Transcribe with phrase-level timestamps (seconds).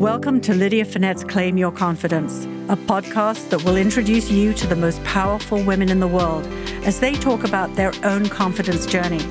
[0.00, 4.74] Welcome to Lydia Fenet's Claim Your Confidence, a podcast that will introduce you to the
[4.74, 6.46] most powerful women in the world
[6.86, 9.22] as they talk about their own confidence journey.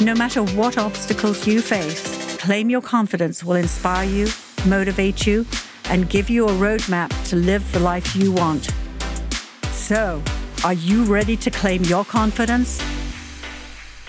[0.00, 4.26] No matter what obstacles you face, Claim Your Confidence will inspire you,
[4.66, 5.46] motivate you,
[5.84, 8.68] and give you a roadmap to live the life you want.
[9.70, 10.20] So,
[10.64, 12.82] are you ready to claim your confidence?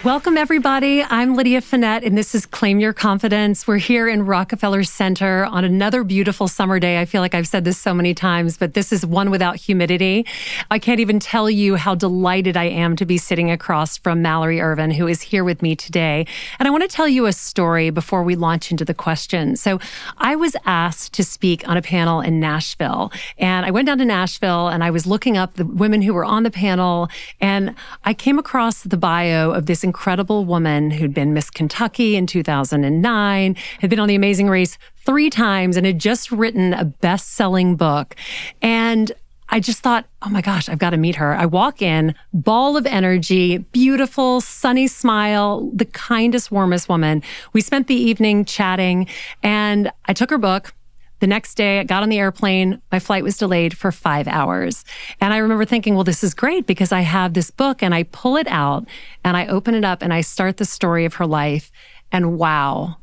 [0.03, 1.01] Welcome, everybody.
[1.01, 3.65] I'm Lydia Fenet, and this is Claim Your Confidence.
[3.65, 7.01] We're here in Rockefeller Center on another beautiful summer day.
[7.01, 10.23] I feel like I've said this so many times, but this is one without humidity.
[10.69, 14.61] I can't even tell you how delighted I am to be sitting across from Mallory
[14.61, 16.27] Ervin, who is here with me today.
[16.59, 19.61] And I want to tell you a story before we launch into the questions.
[19.61, 19.79] So,
[20.19, 24.05] I was asked to speak on a panel in Nashville, and I went down to
[24.05, 27.09] Nashville and I was looking up the women who were on the panel,
[27.41, 27.73] and
[28.05, 33.55] I came across the bio of this incredible woman who'd been Miss Kentucky in 2009,
[33.79, 37.77] had been on The Amazing Race three times, and had just written a best selling
[37.77, 38.15] book.
[38.61, 39.11] And
[39.49, 41.33] I just thought, oh my gosh, I've got to meet her.
[41.33, 47.23] I walk in, ball of energy, beautiful, sunny smile, the kindest, warmest woman.
[47.53, 49.07] We spent the evening chatting,
[49.43, 50.73] and I took her book.
[51.19, 52.81] The next day, I got on the airplane.
[52.91, 54.85] My flight was delayed for five hours.
[55.19, 58.03] And I remember thinking, well, this is great because I have this book and I
[58.03, 58.87] pull it out
[59.23, 61.71] and I open it up and I start the story of her life.
[62.11, 62.97] And wow,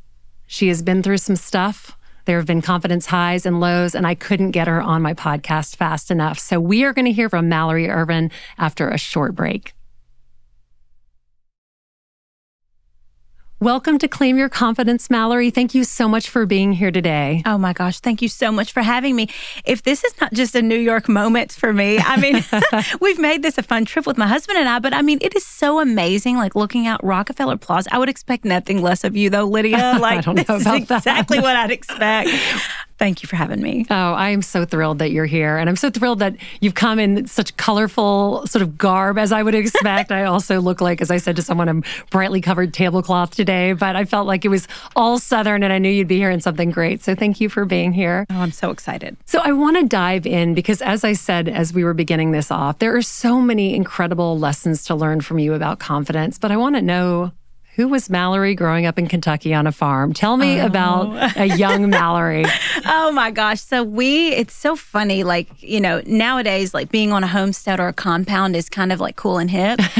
[0.46, 1.96] she has been through some stuff.
[2.26, 5.76] There have been confidence highs and lows, and I couldn't get her on my podcast
[5.76, 6.38] fast enough.
[6.38, 9.74] So we are going to hear from Mallory Ervin after a short break.
[13.64, 15.48] Welcome to Claim Your Confidence, Mallory.
[15.48, 17.42] Thank you so much for being here today.
[17.46, 19.30] Oh my gosh, thank you so much for having me.
[19.64, 22.44] If this is not just a New York moment for me, I mean,
[23.00, 25.34] we've made this a fun trip with my husband and I, but I mean, it
[25.34, 27.88] is so amazing like looking out Rockefeller Plaza.
[27.90, 29.98] I would expect nothing less of you though, Lydia.
[30.04, 32.28] Like this is exactly what I'd expect.
[33.05, 33.84] Thank you for having me.
[33.91, 35.58] Oh, I am so thrilled that you're here.
[35.58, 39.42] And I'm so thrilled that you've come in such colorful sort of garb as I
[39.42, 40.11] would expect.
[40.11, 43.95] I also look like, as I said to someone, a brightly covered tablecloth today, but
[43.95, 46.70] I felt like it was all Southern and I knew you'd be here in something
[46.70, 47.02] great.
[47.02, 48.24] So thank you for being here.
[48.30, 49.18] Oh, I'm so excited.
[49.27, 52.51] So I want to dive in because, as I said, as we were beginning this
[52.51, 56.57] off, there are so many incredible lessons to learn from you about confidence, but I
[56.57, 57.33] want to know
[57.77, 60.12] who was Mallory growing up in Kentucky on a farm?
[60.12, 60.67] Tell me oh.
[60.67, 62.45] about a young Mallory.
[62.86, 63.61] oh my gosh.
[63.61, 67.89] So we it's so funny like, you know, nowadays like being on a homestead or
[67.89, 69.80] a compound is kind of like cool and hip.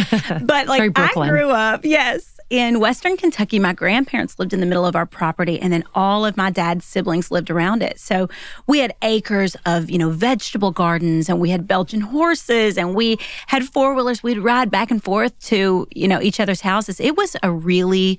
[0.43, 4.87] But like I grew up, yes, in Western Kentucky, my grandparents lived in the middle
[4.87, 7.99] of our property, and then all of my dad's siblings lived around it.
[7.99, 8.29] So
[8.67, 13.19] we had acres of, you know, vegetable gardens, and we had Belgian horses, and we
[13.47, 14.23] had four wheelers.
[14.23, 17.01] We'd ride back and forth to, you know, each other's houses.
[17.01, 18.19] It was a really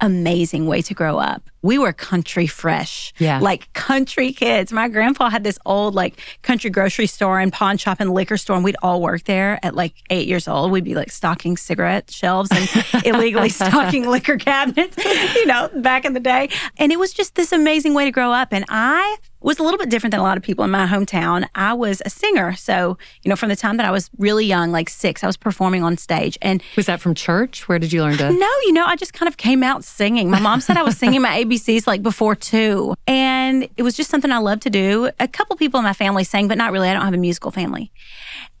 [0.00, 1.42] amazing way to grow up.
[1.62, 3.12] We were country fresh.
[3.18, 3.40] Yeah.
[3.40, 4.72] Like country kids.
[4.72, 8.56] My grandpa had this old like country grocery store and pawn shop and liquor store
[8.56, 10.70] and we'd all work there at like 8 years old.
[10.70, 14.96] We'd be like stocking cigarette shelves and illegally stocking liquor cabinets,
[15.34, 16.50] you know, back in the day.
[16.76, 19.78] And it was just this amazing way to grow up and I was a little
[19.78, 21.48] bit different than a lot of people in my hometown.
[21.54, 22.56] I was a singer.
[22.56, 25.36] So, you know, from the time that I was really young, like six, I was
[25.36, 26.36] performing on stage.
[26.42, 27.68] And was that from church?
[27.68, 28.32] Where did you learn to?
[28.32, 30.30] No, you know, I just kind of came out singing.
[30.30, 32.94] My mom said I was singing my ABCs like before two.
[33.06, 35.10] And it was just something I loved to do.
[35.20, 36.88] A couple people in my family sang, but not really.
[36.88, 37.92] I don't have a musical family.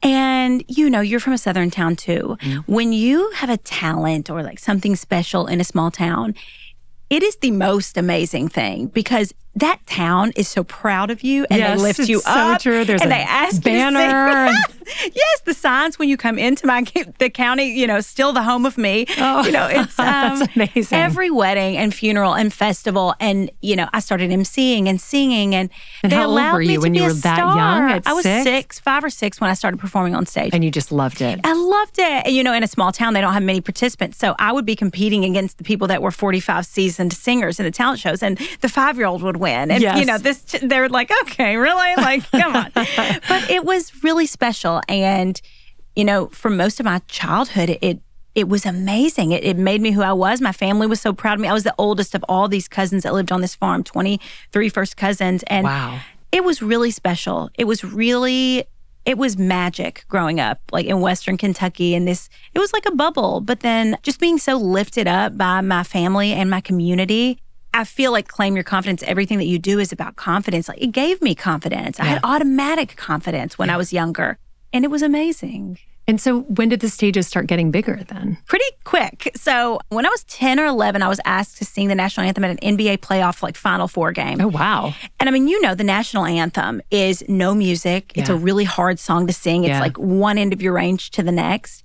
[0.04, 2.36] And you know, you're from a southern town too.
[2.40, 2.72] Mm-hmm.
[2.72, 6.36] When you have a talent or like something special in a small town,
[7.08, 11.58] it is the most amazing thing because that town is so proud of you and
[11.58, 12.60] yes, they lift you so up.
[12.60, 12.84] True.
[12.84, 14.52] There's and a they ask banner.
[15.14, 16.84] yes, the signs when you come into my
[17.18, 19.06] the county, you know, still the home of me.
[19.18, 20.04] Oh, you know, it's um,
[20.38, 20.98] that's amazing.
[20.98, 25.70] Every wedding and funeral and festival, and you know, I started emceeing and singing, and,
[26.02, 27.36] and they how allowed old were you me when to you be were a that
[27.36, 28.00] star.
[28.04, 28.44] I was six?
[28.44, 31.40] six, five or six when I started performing on stage, and you just loved it.
[31.44, 32.26] I loved it.
[32.26, 34.66] And you know, in a small town, they don't have many participants, so I would
[34.66, 38.38] be competing against the people that were forty-five seasoned singers in the talent shows, and
[38.60, 39.98] the five-year-old would win, and yes.
[39.98, 42.70] you know, this they're like, okay, really, like, come on.
[42.74, 45.40] but it was really special, and
[45.94, 48.00] you know, for most of my childhood, it
[48.36, 49.32] it was amazing.
[49.32, 50.42] It, it made me who I was.
[50.42, 51.48] My family was so proud of me.
[51.48, 54.98] I was the oldest of all these cousins that lived on this farm, 23 first
[54.98, 55.42] cousins.
[55.46, 55.98] And wow.
[56.30, 57.48] it was really special.
[57.54, 58.64] It was really,
[59.06, 61.94] it was magic growing up, like in Western Kentucky.
[61.94, 63.40] And this, it was like a bubble.
[63.40, 67.40] But then just being so lifted up by my family and my community,
[67.76, 69.02] I feel like claim your confidence.
[69.02, 70.68] Everything that you do is about confidence.
[70.68, 71.98] Like it gave me confidence.
[71.98, 72.04] Yeah.
[72.04, 73.74] I had automatic confidence when yeah.
[73.74, 74.38] I was younger,
[74.72, 75.78] and it was amazing.
[76.08, 78.38] And so when did the stages start getting bigger then?
[78.46, 79.32] Pretty quick.
[79.34, 82.44] So when I was 10 or 11, I was asked to sing the national anthem
[82.44, 84.40] at an NBA playoff like Final Four game.
[84.40, 84.94] Oh, wow.
[85.18, 88.12] And I mean, you know, the national anthem is no music.
[88.14, 88.22] yeah.
[88.22, 89.64] It's a really hard song to sing.
[89.64, 89.80] It's yeah.
[89.80, 91.82] like one end of your range to the next.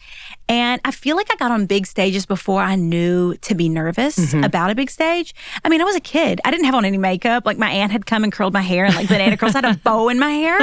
[0.48, 4.18] And I feel like I got on big stages before I knew to be nervous
[4.18, 4.44] mm-hmm.
[4.44, 5.34] about a big stage.
[5.64, 6.42] I mean, I was a kid.
[6.44, 7.46] I didn't have on any makeup.
[7.46, 9.56] Like my aunt had come and curled my hair and like banana curls.
[9.56, 10.60] I had a bow in my hair.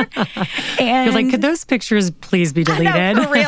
[0.78, 3.16] And You're like, could those pictures please be deleted?
[3.16, 3.47] Know, for real.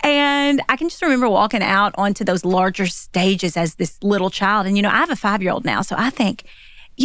[0.00, 4.66] And I can just remember walking out onto those larger stages as this little child.
[4.66, 6.44] And you know, I have a five year old now, so I think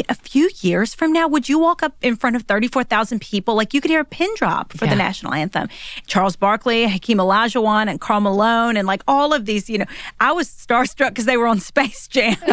[0.10, 3.56] a few years from now, would you walk up in front of 34,000 people?
[3.56, 4.92] Like you could hear a pin drop for yeah.
[4.92, 5.70] the national anthem.
[6.08, 9.86] Charles Barkley, Hakeem Olajuwon, and Karl Malone, and like all of these, you know,
[10.20, 12.36] I was starstruck because they were on Space Jam.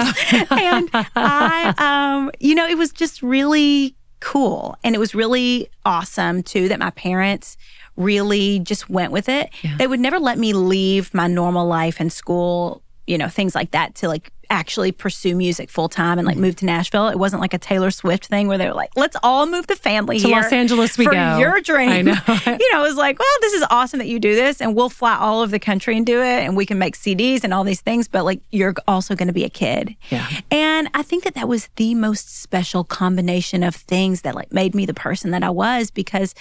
[0.51, 4.77] and I, um, you know, it was just really cool.
[4.85, 7.57] And it was really awesome too that my parents
[7.97, 9.51] really just went with it.
[9.63, 9.77] Yeah.
[9.77, 13.73] They would never let me leave my normal life and school, you know, things like
[13.73, 17.09] that to like actually pursue music full time and like move to Nashville.
[17.09, 19.77] It wasn't like a Taylor Swift thing where they were like, let's all move the
[19.77, 21.39] family to Los Angeles we for go.
[21.39, 21.91] your dream.
[21.91, 22.17] I know.
[22.47, 24.91] you know, it was like, well, this is awesome that you do this and we'll
[24.91, 27.65] fly all over the country and do it and we can make CDs and all
[27.65, 29.97] these things, but like you're also going to be a kid.
[30.11, 30.27] Yeah.
[30.51, 34.75] And I think that that was the most special combination of things that like made
[34.75, 36.35] me the person that I was because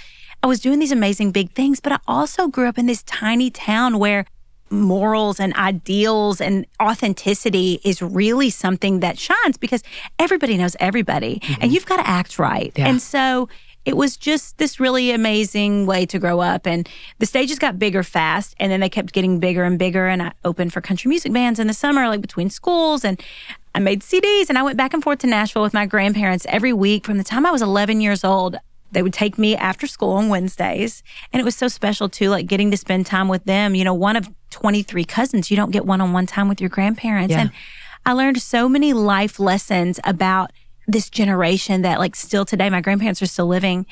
[0.44, 3.50] I was doing these amazing big things, but I also grew up in this tiny
[3.50, 4.26] town where
[4.70, 9.84] morals and ideals and authenticity is really something that shines because
[10.20, 11.62] everybody knows everybody mm-hmm.
[11.62, 12.74] and you've got to act right.
[12.76, 12.90] Yeah.
[12.90, 13.48] And so
[13.86, 16.66] it was just this really amazing way to grow up.
[16.66, 20.08] And the stages got bigger fast, and then they kept getting bigger and bigger.
[20.08, 23.04] And I opened for country music bands in the summer, like between schools.
[23.04, 23.22] And
[23.76, 26.72] I made CDs, and I went back and forth to Nashville with my grandparents every
[26.72, 28.58] week from the time I was 11 years old.
[28.94, 31.04] They would take me after school on Wednesdays.
[31.32, 33.76] And it was so special too, like getting to spend time with them.
[33.76, 36.70] You know, one of 23 cousins, you don't get one on one time with your
[36.70, 37.32] grandparents.
[37.32, 37.42] Yeah.
[37.42, 37.52] And
[38.06, 40.52] I learned so many life lessons about
[40.88, 43.86] this generation that, like, still today, my grandparents are still living.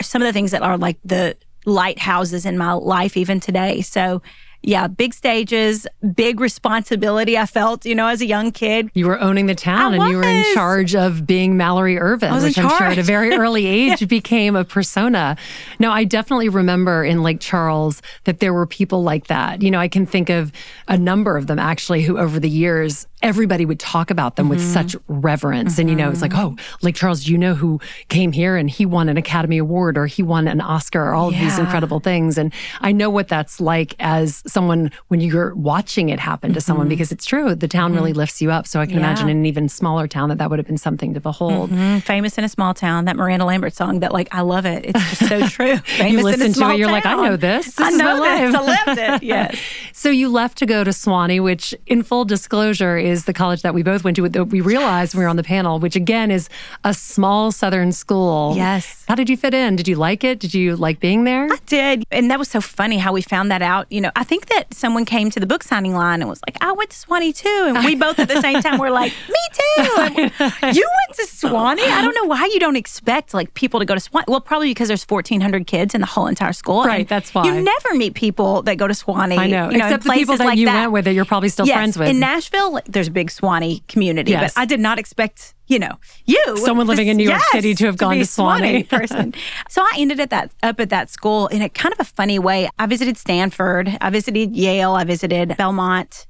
[0.00, 3.82] Some of the things that are like the lighthouses in my life, even today.
[3.82, 4.22] So,
[4.62, 7.38] yeah, big stages, big responsibility.
[7.38, 8.90] I felt, you know, as a young kid.
[8.92, 10.10] You were owning the town I and was.
[10.10, 13.66] you were in charge of being Mallory Ervin, which I'm sure at a very early
[13.66, 14.06] age yeah.
[14.06, 15.36] became a persona.
[15.78, 19.62] Now, I definitely remember in Lake Charles that there were people like that.
[19.62, 20.52] You know, I can think of
[20.88, 24.50] a number of them actually who over the years everybody would talk about them mm-hmm.
[24.50, 25.72] with such reverence.
[25.72, 25.80] Mm-hmm.
[25.80, 26.54] And, you know, it's like, mm-hmm.
[26.54, 30.06] oh, Lake Charles, you know who came here and he won an Academy Award or
[30.06, 31.38] he won an Oscar or all yeah.
[31.38, 32.38] of these incredible things.
[32.38, 36.64] And I know what that's like as someone when you're watching it happen to mm-hmm.
[36.64, 37.54] someone because it's true.
[37.54, 38.18] The town really mm-hmm.
[38.18, 38.66] lifts you up.
[38.66, 39.00] So I can yeah.
[39.00, 41.70] imagine in an even smaller town that that would have been something to behold.
[41.70, 41.98] Mm-hmm.
[42.00, 44.84] Famous in a small town, that Miranda Lambert song that like, I love it.
[44.86, 45.76] It's just so true.
[45.78, 46.92] Famous you listen to it, you're town.
[46.92, 47.66] like, I know this.
[47.66, 48.54] this I know this.
[48.54, 49.08] I lived it.
[49.28, 49.58] Yes.
[49.92, 53.74] so you left to go to Sewanee, which in full disclosure is the college that
[53.74, 54.28] we both went to.
[54.28, 56.48] that We realized when we were on the panel, which again is
[56.84, 58.54] a small Southern school.
[58.56, 59.04] Yes.
[59.08, 59.76] How did you fit in?
[59.76, 60.38] Did you like it?
[60.38, 61.48] Did you like being there?
[61.50, 62.04] I did.
[62.10, 63.90] And that was so funny how we found that out.
[63.90, 66.56] You know, I think that someone came to the book signing line and was like,
[66.62, 67.72] I went to Sewanee too.
[67.74, 69.82] And we both at the same time were like, me too.
[70.12, 71.80] you went to Sewanee?
[71.80, 74.24] I don't know why you don't expect like people to go to Sewanee.
[74.28, 76.84] Well, probably because there's 1,400 kids in the whole entire school.
[76.84, 77.44] Right, that's why.
[77.44, 79.38] You never meet people that go to Sewanee.
[79.38, 80.74] I know, you know except the people that like you that.
[80.74, 82.08] went with that you're probably still yes, friends with.
[82.08, 84.32] In Nashville, like, there's a big Sewanee community.
[84.32, 84.54] Yes.
[84.54, 87.52] But I did not expect, you know, you someone living this, in New York yes,
[87.52, 89.34] City to have gone to, to Sewanee person.
[89.68, 92.40] so I ended at that up at that school in a kind of a funny
[92.40, 92.68] way.
[92.78, 96.26] I visited Stanford, I visited Yale, I visited Belmont.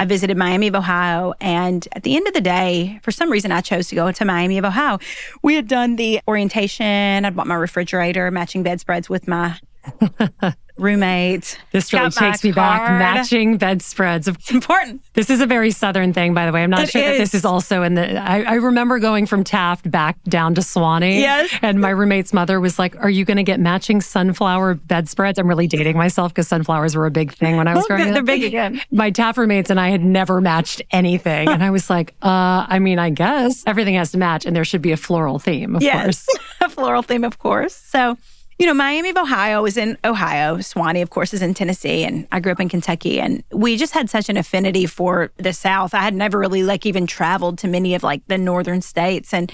[0.00, 1.34] I visited Miami of Ohio.
[1.40, 4.24] And at the end of the day, for some reason, I chose to go to
[4.24, 5.00] Miami of Ohio.
[5.42, 7.24] We had done the orientation.
[7.24, 9.58] I bought my refrigerator, matching bedspreads with my
[10.78, 11.56] roommates.
[11.72, 12.88] This really takes me card.
[12.88, 12.98] back.
[12.98, 14.28] Matching bedspreads.
[14.28, 15.02] It's important.
[15.14, 16.62] This is a very Southern thing, by the way.
[16.62, 17.08] I'm not it sure is.
[17.08, 18.18] that this is also in the.
[18.18, 21.20] I, I, remember going from Taft back down to Sewanee.
[21.20, 21.50] Yes.
[21.62, 25.38] And my roommate's mother was like, Are you going to get matching sunflower bedspreads?
[25.38, 28.14] I'm really dating myself because sunflowers were a big thing when I was growing up.
[28.14, 28.80] They're big again.
[28.90, 31.48] My Taft roommates and I had never matched anything.
[31.48, 34.64] and I was like, uh, I mean, I guess everything has to match and there
[34.64, 36.26] should be a floral theme, of yes.
[36.26, 36.38] course.
[36.60, 37.74] a floral theme, of course.
[37.74, 38.16] So
[38.58, 40.56] you know, Miami of Ohio is in Ohio.
[40.56, 42.02] Sewanee, of course, is in Tennessee.
[42.02, 43.20] And I grew up in Kentucky.
[43.20, 45.94] And we just had such an affinity for the South.
[45.94, 49.32] I had never really like even traveled to many of like the northern states.
[49.32, 49.52] And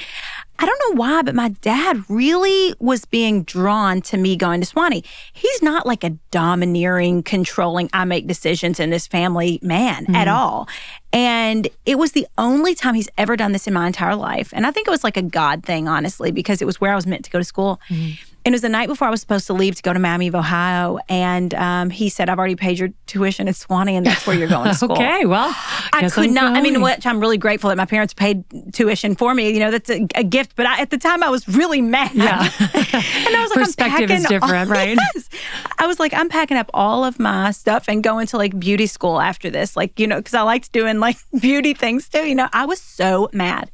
[0.58, 4.66] I don't know why, but my dad really was being drawn to me going to
[4.66, 5.04] Sewanee.
[5.32, 10.14] He's not like a domineering, controlling, I make decisions in this family man mm-hmm.
[10.14, 10.66] at all.
[11.12, 14.50] And it was the only time he's ever done this in my entire life.
[14.54, 16.96] And I think it was like a God thing, honestly, because it was where I
[16.96, 17.80] was meant to go to school.
[17.90, 18.30] Mm-hmm.
[18.44, 20.28] And it was the night before I was supposed to leave to go to Miami
[20.28, 20.98] of Ohio.
[21.08, 24.48] And um, he said, I've already paid your tuition at Sewanee, and that's where you're
[24.48, 24.92] going to school.
[24.92, 25.48] okay, well,
[25.94, 26.40] I could I'm not.
[26.42, 26.56] Going.
[26.56, 29.50] I mean, which I'm really grateful that my parents paid tuition for me.
[29.50, 30.56] You know, that's a, a gift.
[30.56, 32.14] But I, at the time, I was really mad.
[32.14, 32.42] Yeah.
[32.60, 34.98] and I was like, perspective is different, all, right?
[35.14, 35.30] Yes.
[35.78, 38.86] I was like, I'm packing up all of my stuff and going to like beauty
[38.86, 39.74] school after this.
[39.74, 42.28] Like, you know, because I liked doing like beauty things too.
[42.28, 43.70] You know, I was so mad.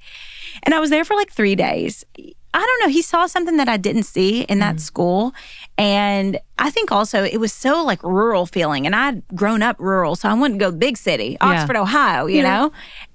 [0.62, 2.04] And I was there for like three days.
[2.52, 2.92] I don't know.
[2.92, 4.80] He saw something that I didn't see in that mm.
[4.80, 5.32] school.
[5.78, 8.86] And I think also it was so like rural feeling.
[8.86, 11.82] And I'd grown up rural, so I wouldn't go big city, Oxford, yeah.
[11.82, 12.42] Ohio, you yeah.
[12.42, 12.72] know?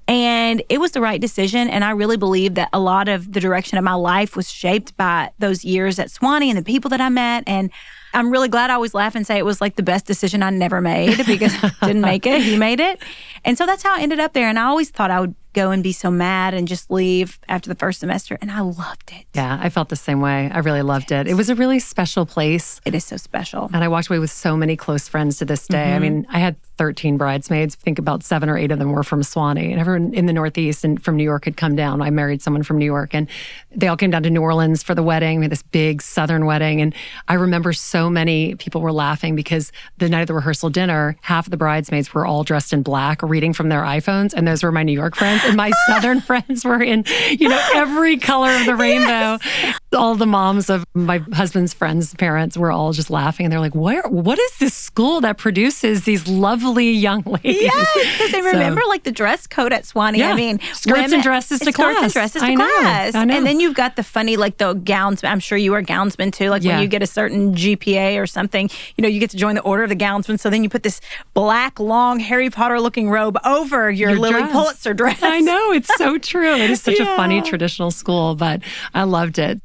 [0.07, 1.67] And it was the right decision.
[1.67, 4.95] And I really believe that a lot of the direction of my life was shaped
[4.97, 7.43] by those years at Sewanee and the people that I met.
[7.47, 7.71] And
[8.13, 10.49] I'm really glad I always laugh and say it was like the best decision I
[10.51, 12.41] never made because I didn't make it.
[12.41, 13.01] He made it.
[13.43, 14.47] And so that's how I ended up there.
[14.47, 17.69] And I always thought I would go and be so mad and just leave after
[17.69, 18.37] the first semester.
[18.41, 19.25] And I loved it.
[19.33, 20.51] Yeah, I felt the same way.
[20.53, 21.27] I really loved it.
[21.27, 22.81] It was a really special place.
[22.85, 23.69] It is so special.
[23.73, 25.77] And I walked away with so many close friends to this day.
[25.77, 25.95] Mm-hmm.
[25.95, 27.77] I mean, I had 13 bridesmaids.
[27.79, 29.71] I think about seven or eight of them were from Sewanee.
[29.71, 32.01] And everyone in the Northeast and from New York had come down.
[32.01, 33.27] I married someone from New York and
[33.75, 35.39] they all came down to New Orleans for the wedding.
[35.39, 36.81] We had this big Southern wedding.
[36.81, 36.93] And
[37.27, 41.47] I remember so many people were laughing because the night of the rehearsal dinner, half
[41.47, 44.33] of the bridesmaids were all dressed in black, reading from their iPhones.
[44.33, 45.43] And those were my New York friends.
[45.45, 49.37] And my Southern friends were in, you know, every color of the rainbow.
[49.41, 49.79] Yes.
[49.95, 53.45] All the moms of my husband's friends' parents were all just laughing.
[53.45, 57.61] And they're like, where, what is this school that produces these lovely young ladies?
[57.61, 60.17] Yes, because they remember so, like the dress code at Sewanee.
[60.17, 60.31] Yeah.
[60.31, 62.03] I mean, skirts women, and dresses to skirts class.
[62.03, 63.15] and dresses to I class.
[63.15, 63.35] I know.
[63.35, 65.23] And then you've got the funny, like the gowns.
[65.23, 66.49] I'm sure you were gownsman too.
[66.49, 66.73] Like yeah.
[66.73, 69.61] when you get a certain GPA or something, you know, you get to join the
[69.61, 70.37] order of the gownsman.
[70.37, 71.01] So then you put this
[71.33, 74.51] black, long Harry Potter looking robe over your, your Lilly dress.
[74.51, 75.21] Pulitzer dress.
[75.21, 75.71] I know.
[75.71, 76.55] It's so true.
[76.55, 77.13] It is such yeah.
[77.13, 78.61] a funny traditional school, but
[78.93, 79.61] I loved it.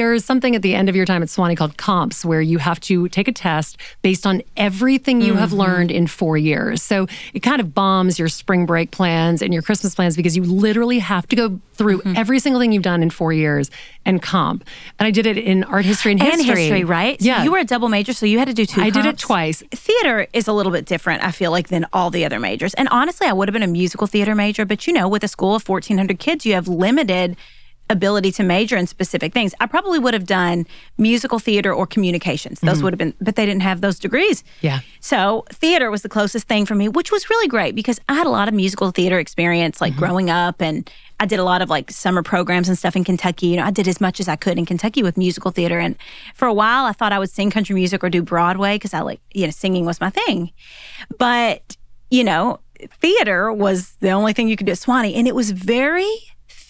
[0.00, 2.56] There is something at the end of your time at Sewanee called comps, where you
[2.56, 5.40] have to take a test based on everything you mm-hmm.
[5.40, 6.80] have learned in four years.
[6.80, 10.42] So it kind of bombs your spring break plans and your Christmas plans because you
[10.42, 12.16] literally have to go through mm-hmm.
[12.16, 13.70] every single thing you've done in four years
[14.06, 14.64] and comp.
[14.98, 16.48] And I did it in art history and history.
[16.48, 17.20] And history, right?
[17.20, 17.36] Yeah.
[17.36, 18.80] So you were a double major, so you had to do two.
[18.80, 18.96] I comps.
[18.96, 19.62] did it twice.
[19.70, 22.72] Theater is a little bit different, I feel like, than all the other majors.
[22.72, 25.28] And honestly, I would have been a musical theater major, but you know, with a
[25.28, 27.36] school of 1,400 kids, you have limited
[27.90, 29.52] ability to major in specific things.
[29.60, 30.66] I probably would have done
[30.96, 32.60] musical theater or communications.
[32.60, 32.84] Those mm-hmm.
[32.84, 34.42] would have been, but they didn't have those degrees.
[34.62, 34.80] Yeah.
[35.00, 38.26] So theater was the closest thing for me, which was really great because I had
[38.26, 40.00] a lot of musical theater experience, like mm-hmm.
[40.00, 43.48] growing up, and I did a lot of like summer programs and stuff in Kentucky.
[43.48, 45.78] You know, I did as much as I could in Kentucky with musical theater.
[45.78, 45.96] And
[46.34, 49.00] for a while, I thought I would sing country music or do Broadway because I
[49.00, 50.52] like, you know, singing was my thing.
[51.18, 51.76] But,
[52.10, 52.60] you know,
[53.00, 55.14] theater was the only thing you could do at Sewanee.
[55.14, 56.10] And it was very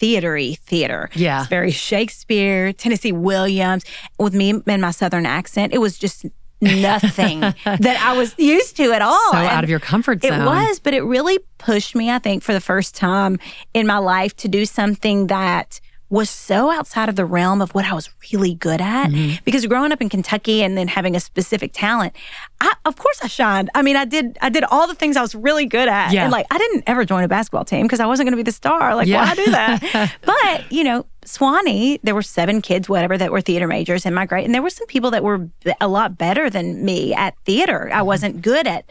[0.01, 1.09] theatery theater.
[1.13, 1.41] Yeah.
[1.41, 3.85] It's very Shakespeare, Tennessee Williams.
[4.17, 6.25] With me and my Southern accent, it was just
[6.59, 9.31] nothing that I was used to at all.
[9.31, 10.41] So and out of your comfort zone.
[10.41, 13.39] It was, but it really pushed me, I think, for the first time
[13.73, 15.79] in my life to do something that
[16.11, 19.07] was so outside of the realm of what I was really good at.
[19.07, 19.37] Mm-hmm.
[19.45, 22.13] Because growing up in Kentucky and then having a specific talent,
[22.59, 23.69] I, of course I shined.
[23.73, 26.11] I mean, I did I did all the things I was really good at.
[26.11, 26.23] Yeah.
[26.23, 28.43] And like I didn't ever join a basketball team because I wasn't going to be
[28.43, 28.93] the star.
[28.93, 29.23] Like, yeah.
[29.23, 30.15] why do that?
[30.25, 34.25] but, you know, Sewanee, there were seven kids, whatever, that were theater majors in my
[34.25, 34.43] grade.
[34.43, 35.47] And there were some people that were
[35.79, 37.89] a lot better than me at theater.
[37.89, 38.05] I mm-hmm.
[38.05, 38.83] wasn't good at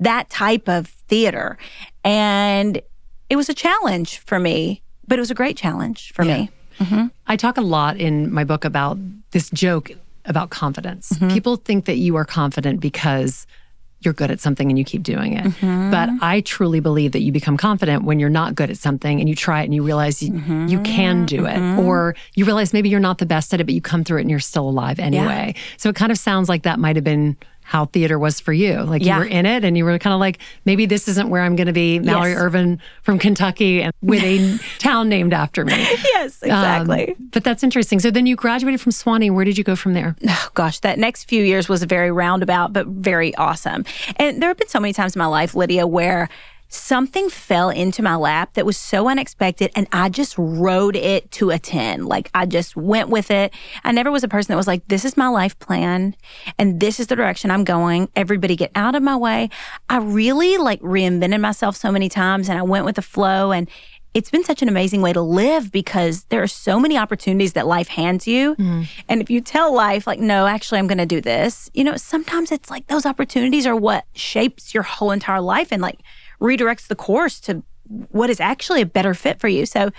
[0.00, 1.56] that type of theater.
[2.02, 2.82] And
[3.30, 6.38] it was a challenge for me, but it was a great challenge for yeah.
[6.38, 6.50] me.
[6.78, 7.06] Mm-hmm.
[7.26, 8.98] I talk a lot in my book about
[9.30, 9.90] this joke
[10.24, 11.10] about confidence.
[11.10, 11.28] Mm-hmm.
[11.28, 13.46] People think that you are confident because
[14.04, 15.44] you're good at something and you keep doing it.
[15.44, 15.90] Mm-hmm.
[15.90, 19.28] But I truly believe that you become confident when you're not good at something and
[19.28, 20.66] you try it and you realize you, mm-hmm.
[20.68, 21.56] you can do it.
[21.56, 21.80] Mm-hmm.
[21.80, 24.22] Or you realize maybe you're not the best at it, but you come through it
[24.22, 25.54] and you're still alive anyway.
[25.56, 25.62] Yeah.
[25.78, 28.82] So it kind of sounds like that might have been how theater was for you.
[28.82, 29.14] Like yeah.
[29.14, 31.56] you were in it and you were kind of like, maybe this isn't where I'm
[31.56, 31.98] going to be.
[31.98, 32.40] Mallory yes.
[32.40, 35.72] Ervin from Kentucky and with a town named after me.
[36.04, 37.08] Yes, exactly.
[37.08, 38.00] Um, but that's interesting.
[38.00, 39.30] So then you graduated from Sewanee.
[39.30, 40.14] Where did you go from there?
[40.36, 43.84] Oh, gosh, that next few years was very roundabout, but very awesome.
[44.16, 46.28] And there have been so many times in my life, Lydia, where
[46.74, 51.50] something fell into my lap that was so unexpected and I just rode it to
[51.50, 52.04] a 10.
[52.06, 53.54] Like I just went with it.
[53.84, 56.16] I never was a person that was like, this is my life plan
[56.58, 58.08] and this is the direction I'm going.
[58.16, 59.50] Everybody get out of my way.
[59.88, 63.68] I really like reinvented myself so many times and I went with the flow and
[64.14, 67.66] it's been such an amazing way to live because there are so many opportunities that
[67.66, 68.54] life hands you.
[68.54, 68.86] Mm.
[69.08, 71.96] And if you tell life, like, no, actually, I'm going to do this, you know,
[71.96, 75.72] sometimes it's like those opportunities are what shapes your whole entire life.
[75.72, 75.98] And like,
[76.44, 77.62] redirects the course to
[78.10, 79.66] what is actually a better fit for you.
[79.66, 79.90] So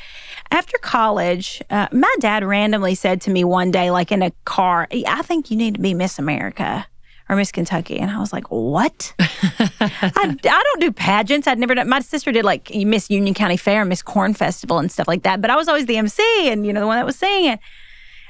[0.51, 4.87] after college, uh, my dad randomly said to me one day, like in a car,
[4.91, 6.87] I think you need to be Miss America
[7.29, 7.99] or Miss Kentucky.
[7.99, 9.13] And I was like, what?
[9.19, 10.09] I,
[10.43, 11.47] I don't do pageants.
[11.47, 14.91] I'd never done, my sister did like Miss Union County Fair, Miss Corn Festival and
[14.91, 15.41] stuff like that.
[15.41, 17.59] But I was always the MC and, you know, the one that was singing.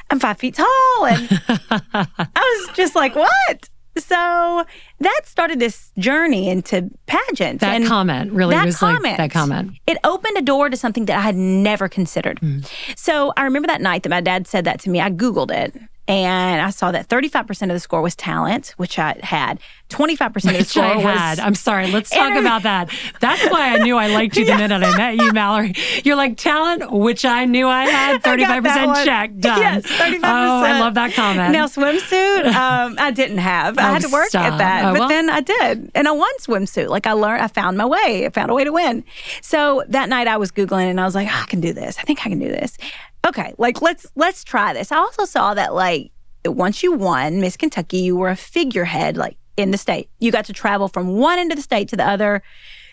[0.09, 1.05] I'm five feet tall.
[1.05, 3.69] And I was just like, what?
[3.97, 4.65] So
[4.99, 7.61] that started this journey into pageants.
[7.61, 9.71] That and comment really was comment, like that comment.
[9.87, 12.39] It opened a door to something that I had never considered.
[12.41, 12.69] Mm.
[12.97, 14.99] So I remember that night that my dad said that to me.
[14.99, 15.75] I Googled it
[16.07, 19.59] and I saw that 35% of the score was talent, which I had.
[19.89, 21.39] 25% of the score I had.
[21.39, 22.91] I'm sorry, let's talk inter- about that.
[23.21, 25.73] That's why I knew I liked you the minute I met you, Mallory.
[26.03, 28.21] You're like talent, which I knew I had.
[28.21, 29.59] 35% I check, done.
[29.59, 30.19] Yes, 35%.
[30.23, 31.51] Oh, I love that comment.
[31.53, 33.77] Now, swimsuit, um, I didn't have.
[33.77, 34.53] Oh, I had to work stop.
[34.53, 35.09] at that, oh, but well.
[35.09, 35.91] then I did.
[35.95, 36.89] And I won swimsuit.
[36.89, 38.25] Like I learned, I found my way.
[38.25, 39.03] I found a way to win.
[39.41, 41.97] So that night I was Googling and I was like, oh, I can do this.
[41.97, 42.77] I think I can do this
[43.25, 44.91] okay, like let's let's try this.
[44.91, 46.11] I also saw that like
[46.45, 50.09] once you won Miss Kentucky, you were a figurehead like in the state.
[50.19, 52.43] You got to travel from one end of the state to the other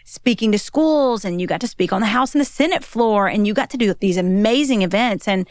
[0.04, 3.28] speaking to schools and you got to speak on the House and the Senate floor
[3.28, 5.48] and you got to do these amazing events and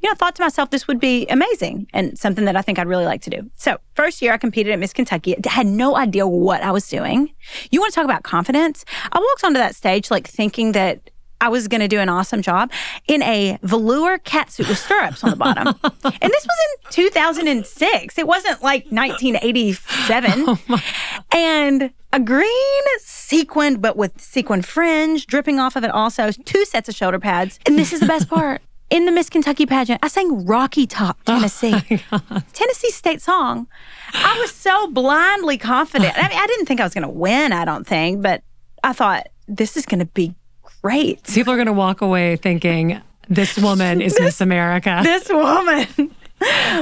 [0.00, 2.78] you know, I thought to myself this would be amazing and something that I think
[2.78, 3.50] I'd really like to do.
[3.56, 6.88] So, first year I competed at Miss Kentucky, I had no idea what I was
[6.88, 7.30] doing.
[7.70, 8.86] You want to talk about confidence?
[9.12, 11.10] I walked onto that stage like thinking that
[11.40, 12.70] I was going to do an awesome job
[13.08, 15.68] in a velour catsuit with stirrups on the bottom.
[16.04, 18.18] and this was in 2006.
[18.18, 20.56] It wasn't like 1987.
[20.72, 20.82] Oh
[21.32, 26.88] and a green sequin, but with sequin fringe dripping off of it also, two sets
[26.88, 27.58] of shoulder pads.
[27.66, 28.60] And this is the best part.
[28.90, 31.74] In the Miss Kentucky pageant, I sang Rocky Top, oh Tennessee.
[32.10, 33.68] Oh Tennessee state song.
[34.12, 36.12] I was so blindly confident.
[36.16, 38.42] I mean, I didn't think I was going to win, I don't think, but
[38.82, 40.34] I thought this is going to be
[40.82, 41.22] great.
[41.24, 45.00] People are going to walk away thinking, this woman is this, Miss America.
[45.02, 46.14] This woman.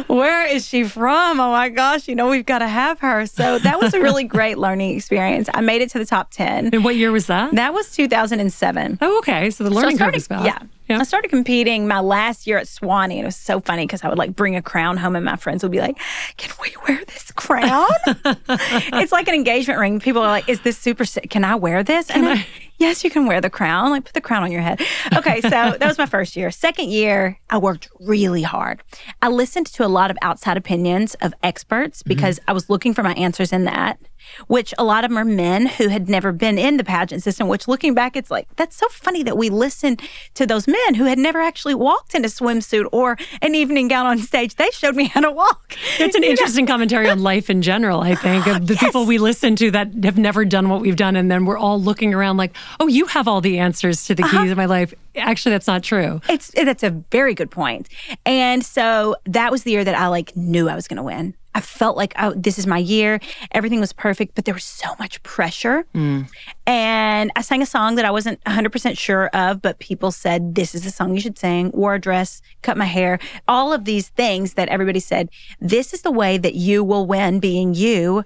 [0.06, 1.40] Where is she from?
[1.40, 3.26] Oh my gosh, you know, we've got to have her.
[3.26, 5.48] So that was a really great learning experience.
[5.52, 6.70] I made it to the top 10.
[6.72, 7.54] And what year was that?
[7.54, 8.98] That was 2007.
[9.00, 9.50] Oh, okay.
[9.50, 10.46] So the learning so started, curve is fast.
[10.46, 10.58] Yeah.
[10.88, 10.98] Yeah.
[10.98, 14.08] I started competing my last year at Sewanee, and it was so funny because I
[14.08, 15.98] would like bring a crown home, and my friends would be like,
[16.36, 20.00] "Can we wear this crown?" it's like an engagement ring.
[20.00, 21.04] People are like, "Is this super?
[21.04, 21.30] Sick?
[21.30, 22.26] Can I wear this?" And?
[22.26, 22.46] I,
[22.78, 23.90] yes, you can wear the crown.
[23.90, 24.80] Like put the crown on your head.
[25.14, 26.50] Okay, so that was my first year.
[26.50, 28.82] Second year, I worked really hard.
[29.20, 32.50] I listened to a lot of outside opinions of experts because mm-hmm.
[32.50, 33.98] I was looking for my answers in that
[34.46, 37.48] which a lot of them are men who had never been in the pageant system,
[37.48, 40.02] which looking back, it's like, that's so funny that we listened
[40.34, 44.06] to those men who had never actually walked in a swimsuit or an evening gown
[44.06, 44.54] on stage.
[44.56, 45.74] They showed me how to walk.
[45.98, 46.72] It's an interesting know?
[46.72, 48.84] commentary on life in general, I think, of the yes.
[48.84, 51.16] people we listen to that have never done what we've done.
[51.16, 54.22] And then we're all looking around like, oh, you have all the answers to the
[54.22, 54.50] keys uh-huh.
[54.50, 54.94] of my life.
[55.16, 56.20] Actually, that's not true.
[56.28, 57.88] It's that's a very good point.
[58.24, 61.34] And so that was the year that I like knew I was going to win.
[61.54, 63.20] I felt like oh, this is my year.
[63.52, 65.84] Everything was perfect, but there was so much pressure.
[65.94, 66.28] Mm.
[66.66, 70.74] And I sang a song that I wasn't 100% sure of, but people said, This
[70.74, 74.10] is the song you should sing, wore a dress, cut my hair, all of these
[74.10, 75.30] things that everybody said,
[75.60, 78.24] This is the way that you will win being you.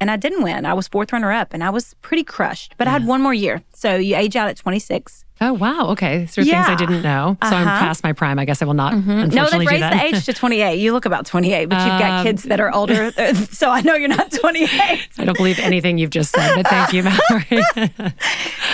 [0.00, 0.66] And I didn't win.
[0.66, 2.90] I was fourth runner up and I was pretty crushed, but yeah.
[2.90, 3.62] I had one more year.
[3.72, 5.25] So you age out at 26.
[5.38, 5.88] Oh wow!
[5.90, 6.64] Okay, so yeah.
[6.64, 7.36] things I didn't know.
[7.42, 7.56] So uh-huh.
[7.56, 8.38] I'm past my prime.
[8.38, 8.94] I guess I will not.
[8.94, 9.34] Mm-hmm.
[9.34, 10.78] No, they've raised the age to 28.
[10.78, 13.12] You look about 28, but you've got um, kids that are older,
[13.50, 14.70] so I know you're not 28.
[15.18, 17.62] I don't believe anything you've just said, but thank you, Mallory.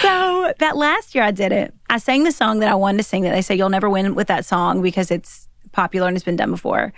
[0.02, 1.74] so that last year I did it.
[1.90, 3.24] I sang the song that I wanted to sing.
[3.24, 6.36] That they say you'll never win with that song because it's popular and it's been
[6.36, 6.92] done before.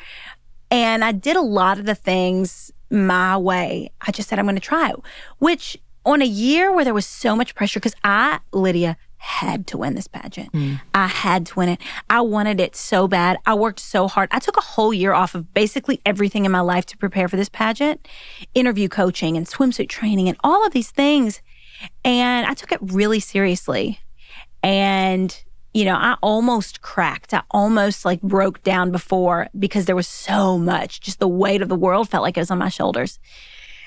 [0.70, 3.92] And I did a lot of the things my way.
[4.06, 4.96] I just said I'm going to try, it.
[5.38, 9.78] which on a year where there was so much pressure because I, Lydia, had to
[9.78, 10.52] win this pageant.
[10.52, 10.80] Mm.
[10.92, 11.80] I had to win it.
[12.10, 13.38] I wanted it so bad.
[13.46, 14.28] I worked so hard.
[14.30, 17.36] I took a whole year off of basically everything in my life to prepare for
[17.36, 18.06] this pageant
[18.54, 21.40] interview coaching and swimsuit training and all of these things.
[22.04, 23.98] And I took it really seriously.
[24.62, 27.32] And, you know, I almost cracked.
[27.32, 31.00] I almost like broke down before because there was so much.
[31.00, 33.18] Just the weight of the world felt like it was on my shoulders.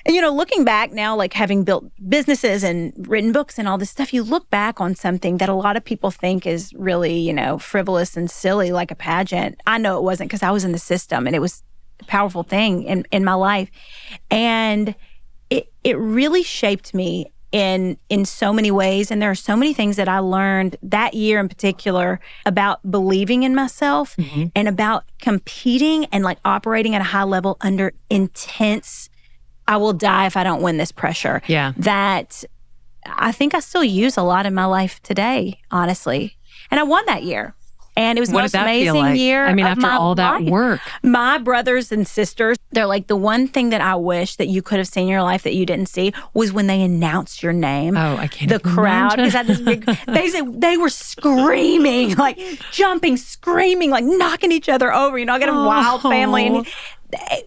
[0.08, 3.78] And, you know, looking back now, like having built businesses and written books and all
[3.78, 7.20] this stuff, you look back on something that a lot of people think is really,
[7.20, 9.60] you know, frivolous and silly, like a pageant.
[9.68, 11.62] I know it wasn't because I was in the system and it was
[12.00, 13.70] a powerful thing in, in my life.
[14.32, 14.96] And
[15.50, 19.74] it, it really shaped me in in so many ways and there are so many
[19.74, 24.48] things that I learned that year in particular about believing in myself mm-hmm.
[24.54, 29.10] and about competing and like operating at a high level under intense
[29.68, 31.42] I will die if I don't win this pressure.
[31.48, 31.74] Yeah.
[31.78, 32.44] That
[33.06, 36.38] I think I still use a lot in my life today, honestly.
[36.72, 37.56] And I won that year.
[37.98, 39.18] And it was the what most amazing like?
[39.18, 39.44] year.
[39.44, 40.50] I mean, after all that life.
[40.52, 40.82] work.
[41.02, 44.78] My brothers and sisters, they're like the one thing that I wish that you could
[44.78, 47.98] have seen in your life that you didn't see was when they announced your name.
[47.98, 48.52] Oh, I can't.
[48.52, 49.84] The crowd because had this big.
[50.08, 52.40] They they were screaming, like
[52.72, 55.18] jumping, screaming, like knocking each other over.
[55.18, 55.66] You know, I got a oh.
[55.66, 56.66] wild family, and oh.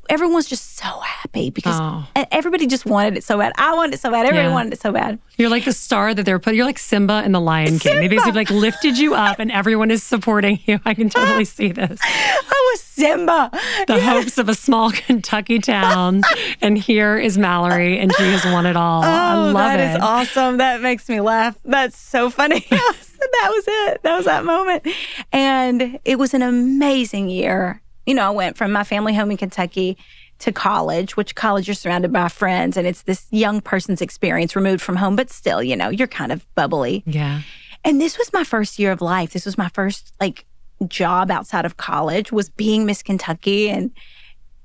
[0.09, 2.07] Everyone's just so happy because oh.
[2.31, 3.53] everybody just wanted it so bad.
[3.57, 4.27] I wanted it so bad.
[4.27, 4.55] Everybody yeah.
[4.55, 5.19] wanted it so bad.
[5.37, 6.57] You're like the star that they're putting.
[6.57, 7.79] You're like Simba in the Lion King.
[7.79, 8.01] Simba.
[8.01, 10.81] They basically like lifted you up, and everyone is supporting you.
[10.85, 12.01] I can totally see this.
[12.05, 13.51] I was Simba.
[13.87, 16.23] The hopes of a small Kentucky town,
[16.61, 19.03] and here is Mallory, and she has won it all.
[19.05, 19.83] Oh, I love that it.
[19.83, 20.57] That is awesome.
[20.59, 21.59] That makes me laugh.
[21.65, 22.67] That's so funny.
[22.71, 24.03] that was it.
[24.03, 24.87] That was that moment,
[25.33, 29.37] and it was an amazing year you know, I went from my family home in
[29.37, 29.97] Kentucky
[30.41, 34.81] to college, which college you're surrounded by friends and it's this young person's experience removed
[34.81, 37.03] from home, but still, you know, you're kind of bubbly.
[37.07, 37.43] Yeah.
[37.85, 39.33] And this was my first year of life.
[39.33, 40.45] This was my first like
[40.89, 43.91] job outside of college was being Miss Kentucky and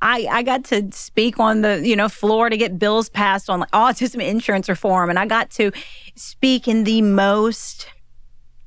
[0.02, 3.62] I, I got to speak on the you know floor to get bills passed on
[3.62, 5.72] like autism insurance reform and I got to
[6.16, 7.88] speak in the most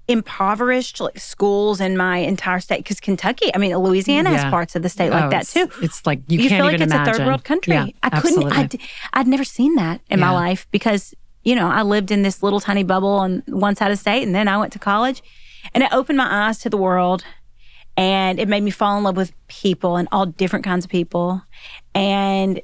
[0.08, 4.38] impoverished like schools in my entire state because Kentucky, I mean Louisiana yeah.
[4.38, 5.68] has parts of the state like oh, that too.
[5.82, 7.14] It's like you, you can't feel like it's imagine.
[7.14, 7.74] a third world country.
[7.74, 8.50] Yeah, I couldn't.
[8.50, 8.80] I'd,
[9.12, 10.26] I'd never seen that in yeah.
[10.26, 13.90] my life because you know I lived in this little tiny bubble on one side
[13.90, 15.22] of the state, and then I went to college,
[15.74, 17.24] and it opened my eyes to the world,
[17.96, 21.42] and it made me fall in love with people and all different kinds of people,
[21.94, 22.62] and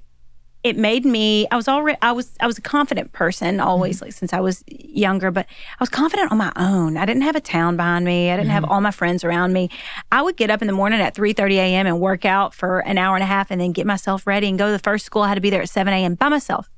[0.64, 4.06] it made me i was already i was i was a confident person always mm-hmm.
[4.06, 6.96] like since i was younger but i was confident on my own.
[6.96, 8.30] I didn't have a town behind me.
[8.30, 8.54] I didn't mm-hmm.
[8.54, 9.70] have all my friends around me.
[10.10, 12.98] I would get up in the morning at 3.30 a.m and work out for an
[12.98, 15.22] hour and a half and then get myself ready and go to the first school.
[15.22, 16.68] I had to be there at 7 a.m by myself.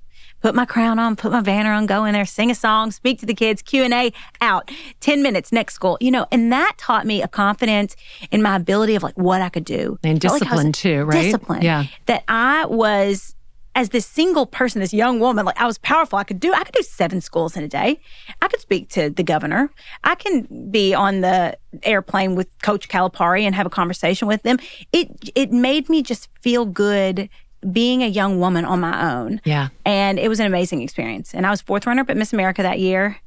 [0.42, 3.18] Put my crown on put my banner on go in there sing a song speak
[3.20, 4.70] to the kids q&a out.
[5.00, 5.96] 10 minutes next school.
[6.00, 7.96] You know and that taught me a confidence
[8.30, 9.98] in my ability of like what i could do.
[10.02, 11.22] And discipline like too right?
[11.22, 11.62] discipline.
[11.62, 11.84] Yeah.
[12.06, 13.35] That i was
[13.76, 16.18] as this single person, this young woman, like I was powerful.
[16.18, 18.00] I could do I could do seven schools in a day.
[18.40, 19.70] I could speak to the governor.
[20.02, 24.58] I can be on the airplane with Coach Calipari and have a conversation with them.
[24.92, 27.28] It it made me just feel good
[27.70, 29.42] being a young woman on my own.
[29.44, 29.68] Yeah.
[29.84, 31.34] And it was an amazing experience.
[31.34, 33.18] And I was fourth runner up at Miss America that year.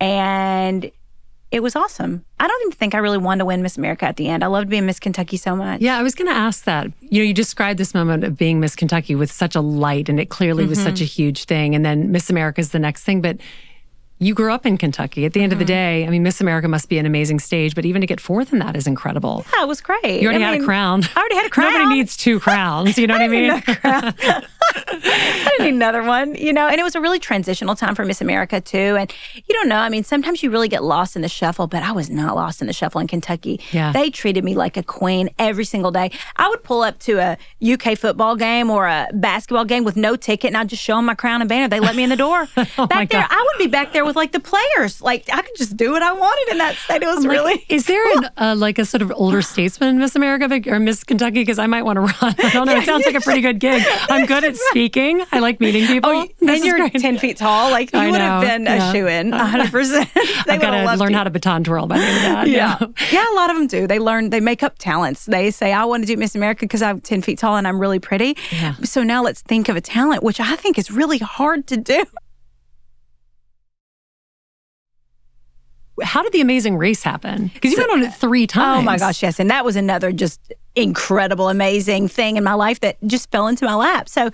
[0.00, 0.90] And
[1.54, 2.24] it was awesome.
[2.40, 4.42] I don't even think I really wanted to win Miss America at the end.
[4.42, 5.80] I loved being Miss Kentucky so much.
[5.80, 6.88] Yeah, I was going to ask that.
[7.00, 10.18] You know, you described this moment of being Miss Kentucky with such a light, and
[10.18, 10.70] it clearly mm-hmm.
[10.70, 11.76] was such a huge thing.
[11.76, 13.20] And then Miss America is the next thing.
[13.20, 13.36] But
[14.24, 15.26] you grew up in Kentucky.
[15.26, 15.60] At the end mm-hmm.
[15.60, 16.00] of the mm-hmm.
[16.02, 18.52] day, I mean, Miss America must be an amazing stage, but even to get fourth
[18.52, 19.44] in that is incredible.
[19.54, 20.22] Yeah, it was great.
[20.22, 21.02] You already I had mean, a crown.
[21.14, 21.72] I already had a crown.
[21.74, 22.96] Nobody needs two crowns.
[22.96, 23.50] You know what I mean?
[24.76, 28.04] I didn't need another one, you know, and it was a really transitional time for
[28.04, 28.96] Miss America too.
[28.98, 31.82] And you don't know, I mean, sometimes you really get lost in the shuffle, but
[31.82, 33.60] I was not lost in the shuffle in Kentucky.
[33.72, 33.92] Yeah.
[33.92, 36.10] They treated me like a queen every single day.
[36.36, 37.38] I would pull up to a
[37.72, 41.04] UK football game or a basketball game with no ticket and I'd just show them
[41.04, 41.68] my crown and banner.
[41.68, 42.48] They let me in the door.
[42.56, 43.28] oh back there, God.
[43.30, 45.00] I would be back there with like the players.
[45.00, 47.02] Like I could just do what I wanted in that state.
[47.02, 47.64] It was really.
[47.68, 48.24] Is there cool.
[48.24, 51.40] an, uh, like a sort of older statesman in Miss America or Miss Kentucky?
[51.40, 52.14] Because I might want to run.
[52.38, 52.76] I don't know.
[52.76, 53.82] It sounds like a pretty good gig.
[54.08, 55.24] I'm good at speaking.
[55.32, 56.10] I like meeting people.
[56.10, 56.94] Oh, and you're great.
[56.94, 57.70] 10 feet tall.
[57.70, 58.90] Like you would have been yeah.
[58.90, 60.08] a shoe in 100%.
[60.48, 61.16] I've got to learn you.
[61.16, 62.48] how to baton twirl by the end of that.
[62.48, 62.76] Yeah.
[62.80, 62.86] yeah.
[63.12, 63.32] yeah.
[63.32, 63.86] a lot of them do.
[63.86, 65.26] They learn, they make up talents.
[65.26, 67.80] They say, I want to do Miss America because I'm 10 feet tall and I'm
[67.80, 68.36] really pretty.
[68.52, 68.74] Yeah.
[68.82, 72.04] So now let's think of a talent, which I think is really hard to do.
[76.02, 77.48] How did the amazing race happen?
[77.54, 78.80] Because you've been on it three times.
[78.80, 79.38] Oh my gosh, yes.
[79.38, 80.40] And that was another just
[80.74, 84.08] incredible, amazing thing in my life that just fell into my lap.
[84.08, 84.30] So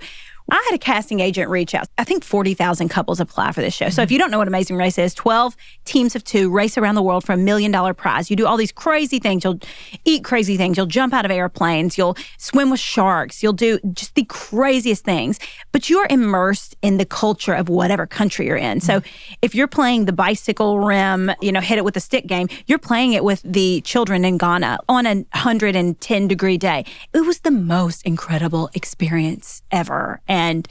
[0.49, 1.87] I had a casting agent reach out.
[1.97, 3.89] I think 40,000 couples apply for this show.
[3.89, 6.95] So if you don't know what Amazing Race is, 12 teams of two race around
[6.95, 8.29] the world for a million dollar prize.
[8.29, 9.43] You do all these crazy things.
[9.43, 9.59] You'll
[10.03, 10.77] eat crazy things.
[10.77, 11.97] You'll jump out of airplanes.
[11.97, 13.41] You'll swim with sharks.
[13.41, 15.39] You'll do just the craziest things.
[15.71, 18.81] But you're immersed in the culture of whatever country you're in.
[18.81, 19.33] So mm-hmm.
[19.41, 22.79] if you're playing the bicycle rim, you know, hit it with a stick game, you're
[22.79, 26.85] playing it with the children in Ghana on a 110 degree day.
[27.13, 30.21] It was the most incredible experience ever.
[30.31, 30.67] And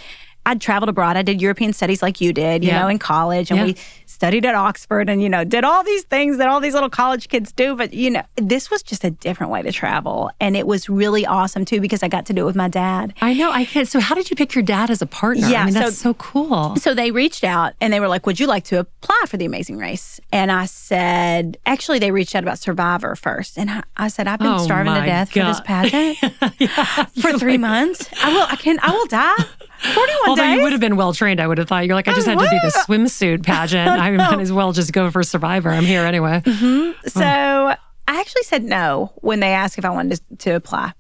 [0.47, 1.17] I'd traveled abroad.
[1.17, 2.81] I did European studies like you did, you yeah.
[2.81, 3.51] know, in college.
[3.51, 3.67] And yeah.
[3.67, 3.77] we
[4.21, 7.31] studied at Oxford and, you know, did all these things that all these little college
[7.31, 7.75] kids do.
[7.75, 10.31] But, you know, this was just a different way to travel.
[10.39, 13.15] And it was really awesome too because I got to do it with my dad.
[13.23, 13.51] I know.
[13.51, 13.87] I can.
[13.87, 15.49] So, how did you pick your dad as a partner?
[15.49, 15.63] Yeah.
[15.63, 16.77] I mean, that's so, so cool.
[16.77, 19.47] So, they reached out and they were like, Would you like to apply for the
[19.47, 20.21] Amazing Race?
[20.31, 23.57] And I said, Actually, they reached out about Survivor first.
[23.57, 25.41] And I, I said, I've been oh starving to death God.
[25.41, 26.19] for this pageant
[26.59, 27.05] yeah.
[27.07, 28.07] for three like, months.
[28.23, 29.47] I will, I can, I will die.
[29.81, 30.57] 41 Although days.
[30.57, 31.87] you would have been well trained, I would have thought.
[31.87, 33.89] You're like, I just I had to be the swimsuit pageant.
[34.01, 35.71] I might as well just go for Survivor.
[35.71, 36.43] I'm here anyway.
[36.45, 37.09] Mm-hmm.
[37.09, 37.75] So
[38.11, 40.95] I actually said no when they asked if I wanted to, to, apply.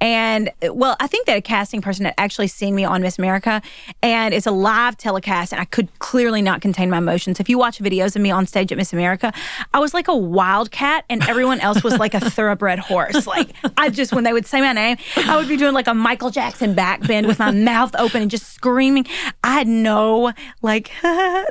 [0.00, 3.60] And well, I think that a casting person had actually seen me on Miss America
[4.00, 7.40] and it's a live telecast and I could clearly not contain my emotions.
[7.40, 9.32] If you watch videos of me on stage at Miss America,
[9.74, 13.26] I was like a wildcat and everyone else was like a thoroughbred horse.
[13.26, 15.94] Like I just, when they would say my name, I would be doing like a
[15.94, 19.06] Michael Jackson backbend with my mouth open and just screaming.
[19.42, 20.92] I had no like,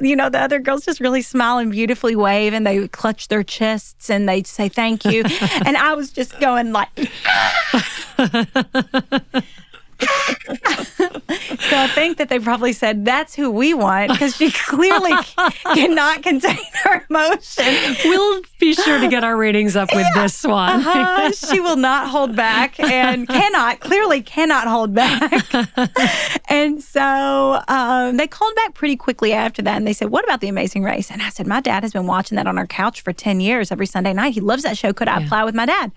[0.02, 3.28] you know, the other girls just really smile and beautifully wave and they would clutch
[3.28, 5.24] their chests and they'd say thank you.
[5.66, 6.90] and I was just going like,
[10.02, 15.14] so I think that they probably said that's who we want because she clearly
[15.74, 17.96] cannot contain her emotion.
[18.04, 20.24] We'll be sure to get our ratings up with yeah.
[20.24, 20.80] this one.
[20.80, 21.32] uh-huh.
[21.52, 25.32] She will not hold back and cannot, clearly cannot hold back.
[26.50, 30.42] and so um, they called back pretty quickly after that and they said, What about
[30.42, 31.12] The Amazing Race?
[31.12, 33.72] And I said, My dad has been watching that on our couch for 10 years
[33.72, 34.34] every Sunday night.
[34.34, 34.94] He loves that show.
[34.94, 35.26] Could I yeah.
[35.26, 35.92] apply with my dad?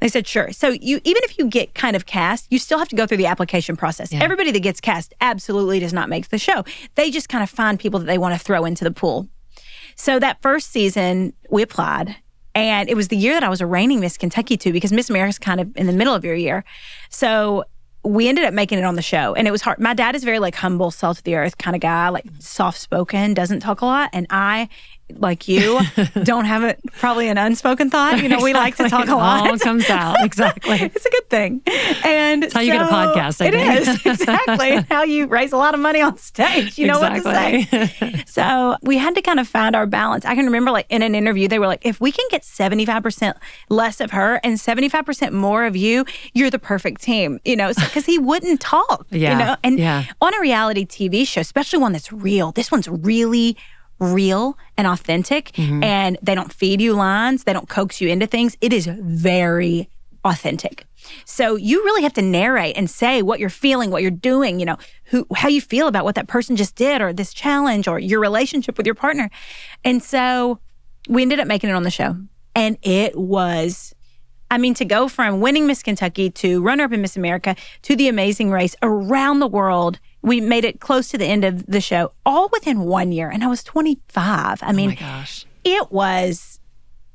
[0.00, 0.52] They said, sure.
[0.52, 3.18] So you even if you get kind of cast, you still have to go through
[3.18, 4.12] the application process.
[4.12, 4.22] Yeah.
[4.22, 6.64] Everybody that gets cast absolutely does not make the show.
[6.94, 9.28] They just kind of find people that they want to throw into the pool.
[9.94, 12.16] So that first season, we applied.
[12.54, 15.10] And it was the year that I was a reigning Miss Kentucky too, because Miss
[15.10, 16.64] America's kind of in the middle of your year.
[17.10, 17.64] So
[18.02, 19.78] we ended up making it on the show and it was hard.
[19.78, 22.78] My dad is very like humble, salt of the earth kind of guy, like soft
[22.78, 24.10] spoken, doesn't talk a lot.
[24.12, 24.68] And I
[25.14, 25.78] like you
[26.24, 28.22] don't have it probably an unspoken thought.
[28.22, 29.46] You know, we like to talk a lot.
[29.46, 30.16] It all comes out.
[30.26, 30.78] Exactly.
[30.82, 31.62] it's a good thing.
[32.04, 33.40] And it's how so you get a podcast.
[33.40, 36.78] I it is exactly how you raise a lot of money on stage.
[36.78, 37.78] You know exactly.
[37.78, 38.24] what to say.
[38.26, 40.24] so we had to kind of find our balance.
[40.24, 43.34] I can remember like in an interview, they were like, if we can get 75%
[43.68, 47.40] less of her and 75% more of you, you're the perfect team.
[47.44, 49.06] You know, because so, he wouldn't talk.
[49.10, 49.32] Yeah.
[49.32, 50.04] You know, and yeah.
[50.20, 53.56] on a reality TV show, especially one that's real, this one's really
[53.98, 55.82] real and authentic mm-hmm.
[55.82, 58.56] and they don't feed you lines, they don't coax you into things.
[58.60, 59.88] It is very
[60.24, 60.84] authentic.
[61.24, 64.66] So you really have to narrate and say what you're feeling, what you're doing, you
[64.66, 67.98] know, who how you feel about what that person just did or this challenge or
[67.98, 69.30] your relationship with your partner.
[69.84, 70.58] And so
[71.08, 72.16] we ended up making it on the show.
[72.54, 73.94] And it was
[74.48, 77.96] I mean, to go from winning Miss Kentucky to runner up in Miss America to
[77.96, 81.80] the amazing race around the world we made it close to the end of the
[81.80, 83.30] show, all within one year.
[83.30, 84.60] And I was 25.
[84.60, 85.46] I oh mean, oh gosh.
[85.62, 86.58] it was,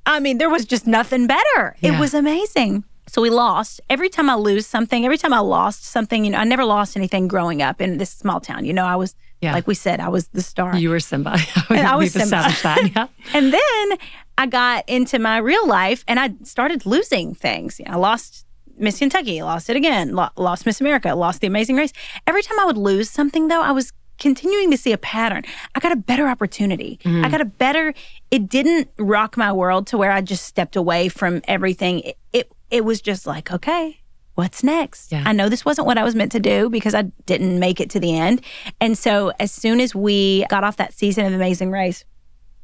[0.05, 1.75] I mean, there was just nothing better.
[1.81, 1.93] Yeah.
[1.93, 2.85] It was amazing.
[3.07, 3.81] So we lost.
[3.89, 6.95] Every time I lose something, every time I lost something, you know, I never lost
[6.95, 8.63] anything growing up in this small town.
[8.63, 9.51] You know, I was, yeah.
[9.51, 10.77] like we said, I was the star.
[10.77, 11.37] You were Simba.
[11.69, 12.47] and I was Simba.
[12.63, 13.07] That, yeah.
[13.33, 13.97] and then
[14.37, 17.77] I got into my real life and I started losing things.
[17.77, 18.45] You know, I lost
[18.81, 21.93] Miss Kentucky, lost it again, lost Miss America, lost the amazing race.
[22.27, 25.43] Every time I would lose something, though, I was continuing to see a pattern.
[25.73, 26.99] I got a better opportunity.
[27.03, 27.25] Mm-hmm.
[27.25, 27.93] I got a better,
[28.29, 32.01] it didn't rock my world to where I just stepped away from everything.
[32.01, 33.99] It, it, it was just like, okay,
[34.35, 35.11] what's next?
[35.11, 35.23] Yeah.
[35.25, 37.89] I know this wasn't what I was meant to do because I didn't make it
[37.91, 38.41] to the end.
[38.79, 42.05] And so as soon as we got off that season of Amazing Race,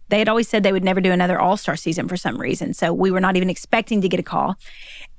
[0.10, 2.74] they had always said they would never do another All Star season for some reason.
[2.74, 4.56] So we were not even expecting to get a call.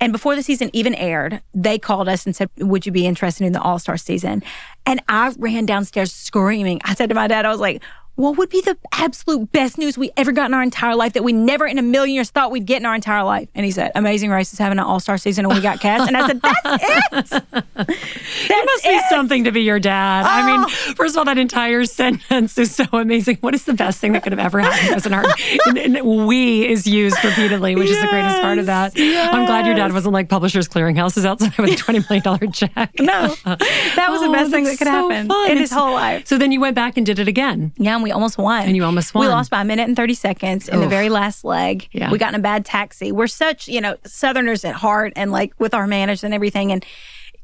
[0.01, 3.45] And before the season even aired, they called us and said, Would you be interested
[3.45, 4.43] in the All Star season?
[4.87, 6.81] And I ran downstairs screaming.
[6.85, 7.83] I said to my dad, I was like,
[8.19, 11.23] what would be the absolute best news we ever got in our entire life that
[11.23, 13.49] we never in a million years thought we'd get in our entire life?
[13.55, 16.09] And he said, Amazing Race is having an all star season and we got cast.
[16.09, 17.51] And I said, That's it.
[17.53, 18.89] That must it.
[18.89, 20.25] be something to be your dad.
[20.27, 20.29] Oh.
[20.29, 20.95] I mean, oh.
[20.97, 23.37] first of all, that entire sentence is so amazing.
[23.37, 25.29] What is the best thing that could have ever happened as an art?
[25.67, 28.97] And, and we is used repeatedly, which yes, is the greatest part of that.
[28.97, 29.33] Yes.
[29.33, 32.91] I'm glad your dad wasn't like Publishers Clearinghouse is outside with a $20 million check.
[32.99, 35.53] No, that was oh, the best thing that could so happen fun.
[35.53, 36.27] in his whole life.
[36.27, 37.73] So then you went back and did it again.
[37.77, 38.65] Yeah, and we almost won.
[38.65, 39.27] And you almost won.
[39.27, 40.83] We lost by a minute and 30 seconds in Oof.
[40.83, 41.89] the very last leg.
[41.93, 42.11] Yeah.
[42.11, 43.13] We got in a bad taxi.
[43.13, 46.73] We're such, you know, Southerners at heart and like with our manners and everything.
[46.73, 46.85] And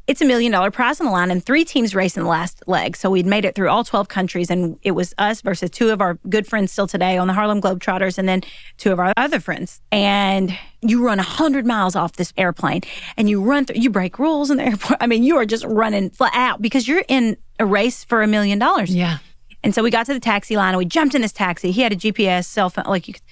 [0.07, 2.63] it's a million dollar prize on the line and three teams raced in the last
[2.67, 2.97] leg.
[2.97, 6.01] So we'd made it through all 12 countries and it was us versus two of
[6.01, 8.43] our good friends still today on the Harlem Globetrotters and then
[8.77, 9.81] two of our other friends.
[9.93, 12.83] And you run 100 miles off this airplane
[13.17, 14.99] and you run through, you break rules in the airport.
[15.03, 18.27] I mean, you are just running flat out because you're in a race for a
[18.27, 18.95] million dollars.
[18.95, 19.19] Yeah.
[19.65, 21.73] And so we got to the taxi line and we jumped in this taxi.
[21.73, 23.23] He had a GPS cell phone, like you could,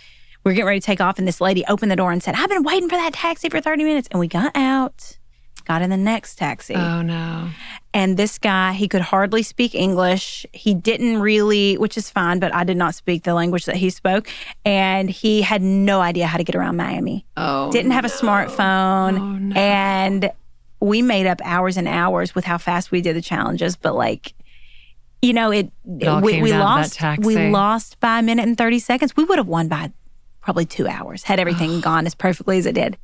[0.44, 2.34] we were getting ready to take off, and this lady opened the door and said,
[2.34, 4.08] I've been waiting for that taxi for 30 minutes.
[4.10, 5.18] And we got out,
[5.66, 6.74] got in the next taxi.
[6.74, 7.50] Oh, no.
[7.94, 10.44] And this guy, he could hardly speak English.
[10.52, 13.90] He didn't really, which is fine, but I did not speak the language that he
[13.90, 14.28] spoke.
[14.64, 17.24] And he had no idea how to get around Miami.
[17.36, 17.70] Oh.
[17.70, 19.20] Didn't have a smartphone.
[19.20, 19.54] Oh, no.
[19.54, 20.32] And
[20.80, 24.32] we made up hours and hours with how fast we did the challenges, but like,
[25.22, 29.16] you know, it, it we, we lost we lost by a minute and 30 seconds.
[29.16, 29.92] We would have won by
[30.40, 32.98] probably 2 hours had everything gone as perfectly as it did.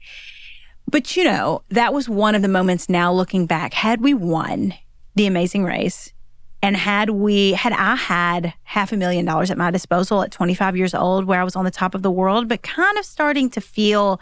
[0.91, 3.73] But you know, that was one of the moments now looking back.
[3.73, 4.75] Had we won
[5.15, 6.13] the amazing race
[6.61, 10.77] and had we had I had half a million dollars at my disposal at 25
[10.77, 13.49] years old where I was on the top of the world, but kind of starting
[13.51, 14.21] to feel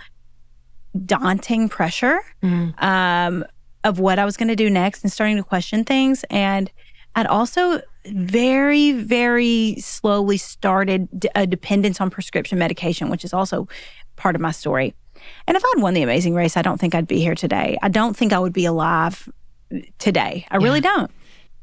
[1.04, 2.82] daunting pressure mm.
[2.82, 3.44] um,
[3.84, 6.24] of what I was going to do next and starting to question things.
[6.28, 6.70] And
[7.16, 13.66] I'd also very, very slowly started a dependence on prescription medication, which is also
[14.16, 14.94] part of my story.
[15.46, 17.78] And if I'd won the amazing race, I don't think I'd be here today.
[17.82, 19.28] I don't think I would be alive
[19.72, 20.46] mm, today.
[20.50, 20.62] I yeah.
[20.62, 21.10] really don't.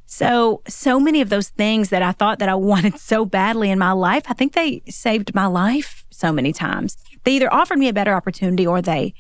[0.08, 3.78] So, so many of those things that I thought that I wanted so badly in
[3.78, 6.98] my life, I think they saved my life so many times.
[7.26, 9.14] They either offered me a better opportunity or they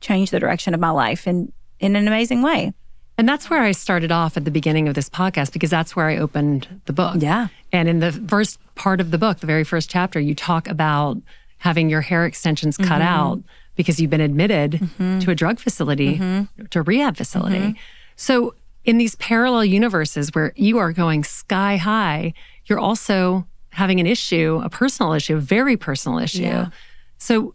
[0.00, 2.72] changed the direction of my life in, in an amazing way.
[3.18, 6.06] And that's where I started off at the beginning of this podcast because that's where
[6.06, 7.16] I opened the book.
[7.18, 7.48] Yeah.
[7.72, 11.16] And in the first part of the book, the very first chapter, you talk about
[11.58, 13.02] having your hair extensions cut mm-hmm.
[13.02, 13.42] out
[13.74, 15.18] because you've been admitted mm-hmm.
[15.20, 16.64] to a drug facility, mm-hmm.
[16.66, 17.58] to a rehab facility.
[17.58, 17.80] Mm-hmm.
[18.16, 22.32] So, in these parallel universes where you are going sky high,
[22.66, 26.42] you're also having an issue, a personal issue, a very personal issue.
[26.42, 26.68] Yeah.
[27.18, 27.54] So,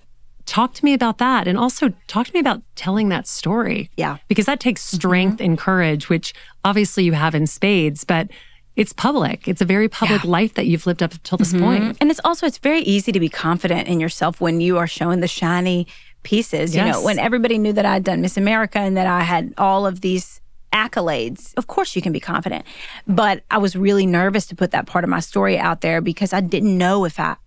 [0.51, 1.47] talk to me about that.
[1.47, 3.89] And also talk to me about telling that story.
[3.95, 4.17] Yeah.
[4.27, 5.51] Because that takes strength mm-hmm.
[5.51, 6.33] and courage, which
[6.65, 8.29] obviously you have in spades, but
[8.75, 9.47] it's public.
[9.47, 10.29] It's a very public yeah.
[10.29, 11.63] life that you've lived up until this mm-hmm.
[11.63, 11.97] point.
[12.01, 15.21] And it's also it's very easy to be confident in yourself when you are showing
[15.21, 15.87] the shiny
[16.23, 16.75] pieces.
[16.75, 16.85] Yes.
[16.85, 19.85] You know, when everybody knew that I'd done Miss America and that I had all
[19.85, 20.41] of these
[20.73, 22.65] accolades, of course you can be confident.
[23.07, 26.33] But I was really nervous to put that part of my story out there because
[26.33, 27.37] I didn't know if I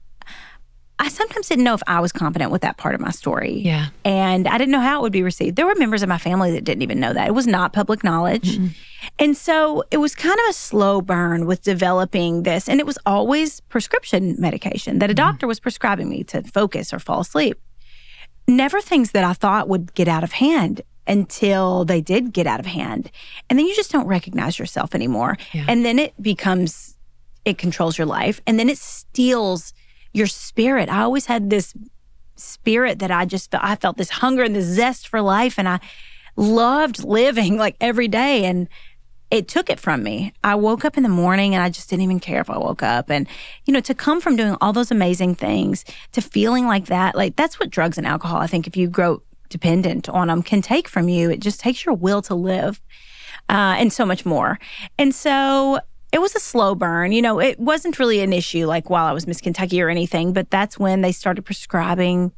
[0.98, 3.54] I sometimes didn't know if I was confident with that part of my story.
[3.54, 3.88] Yeah.
[4.04, 5.57] And I didn't know how it would be received.
[5.57, 7.26] There were members of my family that didn't even know that.
[7.26, 8.57] It was not public knowledge.
[8.57, 8.66] Mm-hmm.
[9.18, 12.68] And so it was kind of a slow burn with developing this.
[12.68, 15.26] And it was always prescription medication that a mm-hmm.
[15.26, 17.59] doctor was prescribing me to focus or fall asleep
[18.46, 22.61] never things that I thought would get out of hand until they did get out
[22.61, 23.11] of hand.
[23.48, 25.37] And then you just don't recognize yourself anymore.
[25.52, 25.66] Yeah.
[25.68, 26.96] And then it becomes,
[27.44, 28.40] it controls your life.
[28.46, 29.72] And then it steals
[30.14, 30.88] your spirit.
[30.88, 31.74] I always had this
[32.37, 35.59] spirit that I just felt, I felt this hunger and this zest for life.
[35.59, 35.81] And I
[36.37, 38.46] loved living like every day.
[38.46, 38.68] And
[39.31, 40.33] it took it from me.
[40.44, 42.83] I woke up in the morning and I just didn't even care if I woke
[42.83, 43.11] up.
[43.11, 43.27] And,
[43.64, 47.35] you know, to come from doing all those amazing things to feeling like that, like
[47.35, 50.88] that's what drugs and alcohol, I think, if you grow dependent on them, can take
[50.88, 51.31] from you.
[51.31, 52.81] It just takes your will to live
[53.48, 54.59] uh, and so much more.
[54.98, 55.81] And so
[56.14, 57.12] it was a slow burn.
[57.12, 60.33] You know, it wasn't really an issue like while I was Miss Kentucky or anything,
[60.33, 62.33] but that's when they started prescribing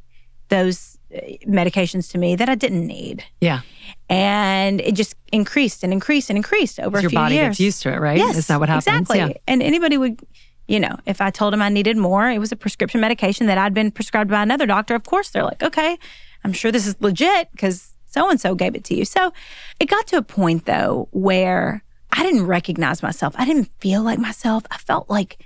[0.49, 3.23] those uh, medications to me that I didn't need.
[3.39, 3.61] Yeah
[4.09, 7.13] and it just increased and increased and increased over a few years.
[7.13, 8.17] your body gets used to it, right?
[8.17, 8.87] Yes, is that what happens?
[8.87, 9.19] Exactly.
[9.19, 9.33] Yeah.
[9.47, 10.21] And anybody would,
[10.67, 13.57] you know, if I told them I needed more, it was a prescription medication that
[13.57, 14.95] I'd been prescribed by another doctor.
[14.95, 15.97] Of course, they're like, okay,
[16.43, 19.03] I'm sure this is legit because so and so gave it to you.
[19.03, 19.33] So
[19.79, 23.35] it got to a point though where I didn't recognize myself.
[23.37, 24.63] I didn't feel like myself.
[24.71, 25.37] I felt like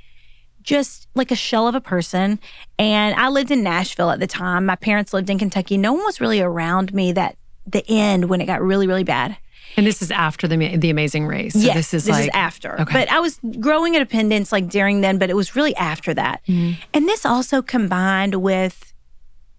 [0.62, 2.40] just like a shell of a person.
[2.78, 4.66] And I lived in Nashville at the time.
[4.66, 5.78] My parents lived in Kentucky.
[5.78, 9.38] No one was really around me that the end when it got really, really bad.
[9.78, 11.54] And this is after the the Amazing Race.
[11.54, 12.82] So yes, this is this like, is after.
[12.82, 12.94] Okay.
[12.94, 16.42] But I was growing independence like during then, but it was really after that.
[16.48, 16.82] Mm-hmm.
[16.94, 18.94] And this also combined with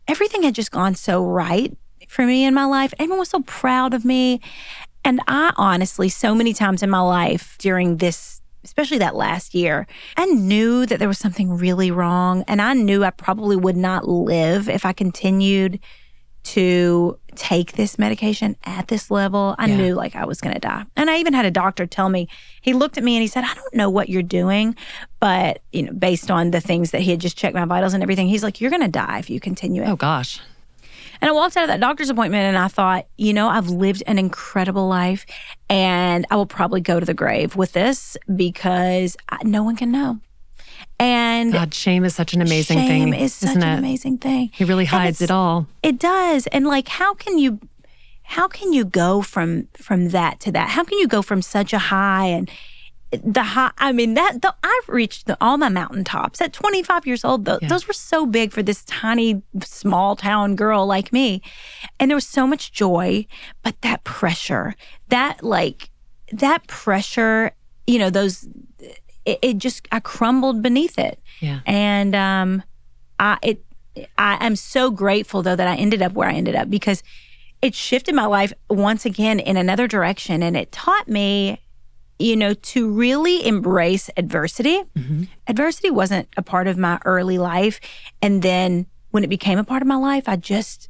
[0.06, 1.76] everything had just gone so right
[2.08, 2.92] for me in my life.
[2.98, 4.40] Everyone was so proud of me.
[5.04, 9.86] And I honestly, so many times in my life during this, especially that last year,
[10.16, 12.44] I knew that there was something really wrong.
[12.46, 15.80] And I knew I probably would not live if I continued
[16.44, 19.76] to take this medication at this level, I yeah.
[19.76, 20.84] knew like I was going to die.
[20.96, 22.28] And I even had a doctor tell me,
[22.60, 24.76] he looked at me and he said, I don't know what you're doing,
[25.20, 28.02] but, you know, based on the things that he had just checked my vitals and
[28.02, 29.88] everything, he's like, you're going to die if you continue it.
[29.88, 30.40] Oh, gosh.
[31.22, 34.02] And I walked out of that doctor's appointment and I thought, you know, I've lived
[34.08, 35.24] an incredible life
[35.70, 39.92] and I will probably go to the grave with this because I, no one can
[39.92, 40.18] know.
[40.98, 43.12] And God, shame is such an amazing shame thing.
[43.12, 43.78] Shame is such an it?
[43.78, 44.50] amazing thing.
[44.52, 45.68] He really hides it all.
[45.84, 46.48] It does.
[46.48, 47.60] And like how can you
[48.24, 50.70] how can you go from from that to that?
[50.70, 52.50] How can you go from such a high and
[53.12, 57.24] the high I mean that the, I've reached the, all my mountaintops at 25 years
[57.24, 57.44] old.
[57.44, 57.68] The, yeah.
[57.68, 61.42] Those were so big for this tiny small town girl like me.
[62.00, 63.26] And there was so much joy,
[63.62, 64.74] but that pressure,
[65.08, 65.90] that like
[66.32, 67.52] that pressure,
[67.86, 68.48] you know, those
[69.24, 71.20] it, it just I crumbled beneath it.
[71.40, 71.60] Yeah.
[71.66, 72.62] And um,
[73.18, 73.64] I it
[74.16, 77.02] I am so grateful though that I ended up where I ended up because
[77.60, 81.61] it shifted my life once again in another direction, and it taught me
[82.22, 84.82] you know, to really embrace adversity.
[84.96, 85.24] Mm-hmm.
[85.46, 87.80] Adversity wasn't a part of my early life.
[88.20, 90.88] And then when it became a part of my life, I just,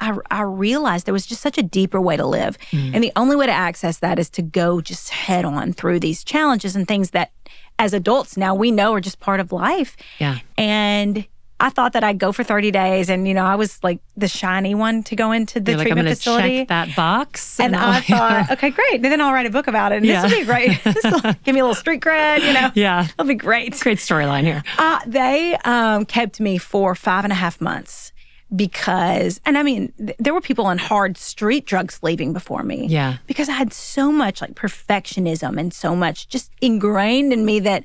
[0.00, 2.58] I, I realized there was just such a deeper way to live.
[2.70, 2.94] Mm.
[2.94, 6.24] And the only way to access that is to go just head on through these
[6.24, 7.32] challenges and things that
[7.78, 9.96] as adults now we know are just part of life.
[10.18, 10.38] Yeah.
[10.56, 11.26] And
[11.62, 14.26] I thought that I'd go for 30 days and, you know, I was like the
[14.26, 16.58] shiny one to go into the You're treatment like, facility.
[16.58, 17.60] Check that box.
[17.60, 18.94] And, and I thought, okay, great.
[18.94, 19.98] And then I'll write a book about it.
[19.98, 20.22] And yeah.
[20.22, 20.82] this will be great.
[20.84, 22.72] this will give me a little street cred, you know?
[22.74, 23.04] Yeah.
[23.04, 23.78] It'll be great.
[23.78, 24.64] Great storyline here.
[24.76, 28.12] Uh, they um, kept me for five and a half months
[28.54, 32.86] because, and I mean, th- there were people on hard street drugs leaving before me.
[32.86, 33.18] Yeah.
[33.28, 37.84] Because I had so much like perfectionism and so much just ingrained in me that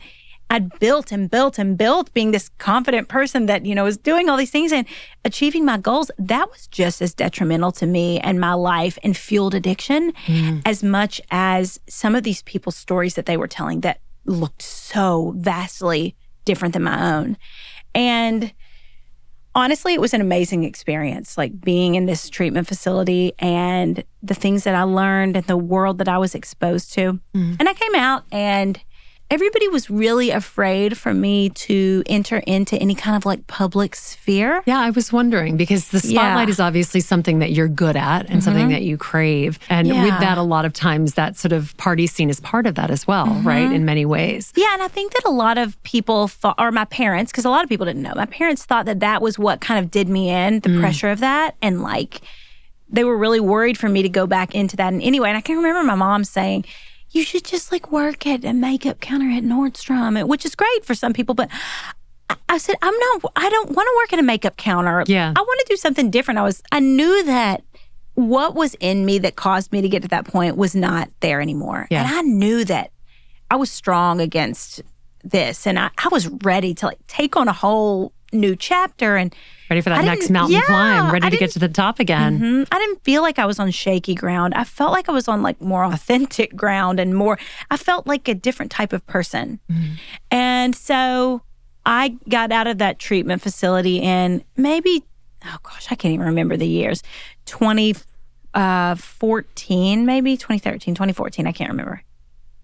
[0.50, 4.30] I'd built and built and built being this confident person that, you know, was doing
[4.30, 4.88] all these things and
[5.26, 6.10] achieving my goals.
[6.18, 10.62] That was just as detrimental to me and my life and fueled addiction mm.
[10.66, 15.34] as much as some of these people's stories that they were telling that looked so
[15.38, 17.38] vastly different than my own.
[17.94, 18.54] And
[19.54, 24.64] honestly, it was an amazing experience, like being in this treatment facility and the things
[24.64, 27.20] that I learned and the world that I was exposed to.
[27.36, 27.58] Mm.
[27.60, 28.80] And I came out and
[29.30, 34.64] everybody was really afraid for me to enter into any kind of like public sphere.
[34.66, 36.52] Yeah, I was wondering because the spotlight yeah.
[36.52, 38.40] is obviously something that you're good at and mm-hmm.
[38.40, 39.60] something that you crave.
[39.70, 40.04] And yeah.
[40.04, 42.90] with that, a lot of times that sort of party scene is part of that
[42.90, 43.48] as well, mm-hmm.
[43.48, 43.72] right?
[43.72, 44.54] In many ways.
[44.56, 47.50] Yeah, and I think that a lot of people thought, or my parents, because a
[47.50, 50.08] lot of people didn't know, my parents thought that that was what kind of did
[50.08, 50.80] me in, the mm.
[50.80, 51.56] pressure of that.
[51.62, 52.22] And like,
[52.90, 55.28] they were really worried for me to go back into that in any way.
[55.30, 56.64] And I can remember my mom saying,
[57.12, 60.94] you should just like work at a makeup counter at Nordstrom, which is great for
[60.94, 61.36] some people.
[61.36, 61.50] But
[62.50, 65.04] I, said, I'm not, I don't want to work at a makeup counter.
[65.08, 65.34] Yeah.
[65.36, 66.40] I want to do something different.
[66.40, 67.64] I was, I knew that
[68.16, 71.40] what was in me that caused me to get to that point was not there
[71.40, 71.88] anymore.
[71.90, 72.04] Yeah.
[72.04, 72.92] And I knew that
[73.50, 74.82] I was strong against
[75.24, 79.34] this and I, I was ready to like take on a whole new chapter and
[79.70, 82.40] ready for that next mountain yeah, climb, ready to get to the top again.
[82.40, 82.74] Mm-hmm.
[82.74, 84.54] I didn't feel like I was on shaky ground.
[84.54, 87.38] I felt like I was on like more authentic ground and more,
[87.70, 89.60] I felt like a different type of person.
[89.72, 89.94] Mm-hmm.
[90.32, 91.42] And so
[91.86, 95.04] I got out of that treatment facility in maybe,
[95.46, 97.04] oh gosh, I can't even remember the years,
[97.46, 98.04] 2014,
[98.54, 102.02] uh, maybe 2013, 2014, I can't remember.